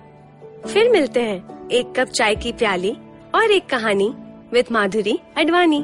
फिर 0.67 0.89
मिलते 0.91 1.21
हैं, 1.21 1.67
एक 1.69 1.93
कप 1.97 2.07
चाय 2.09 2.35
की 2.35 2.51
प्याली। 2.53 2.95
और 3.35 3.51
एक 3.51 3.65
कहानी 3.69 4.07
विद 4.51 4.65
माधुरी 4.71 5.19
अडवाणी। 5.37 5.83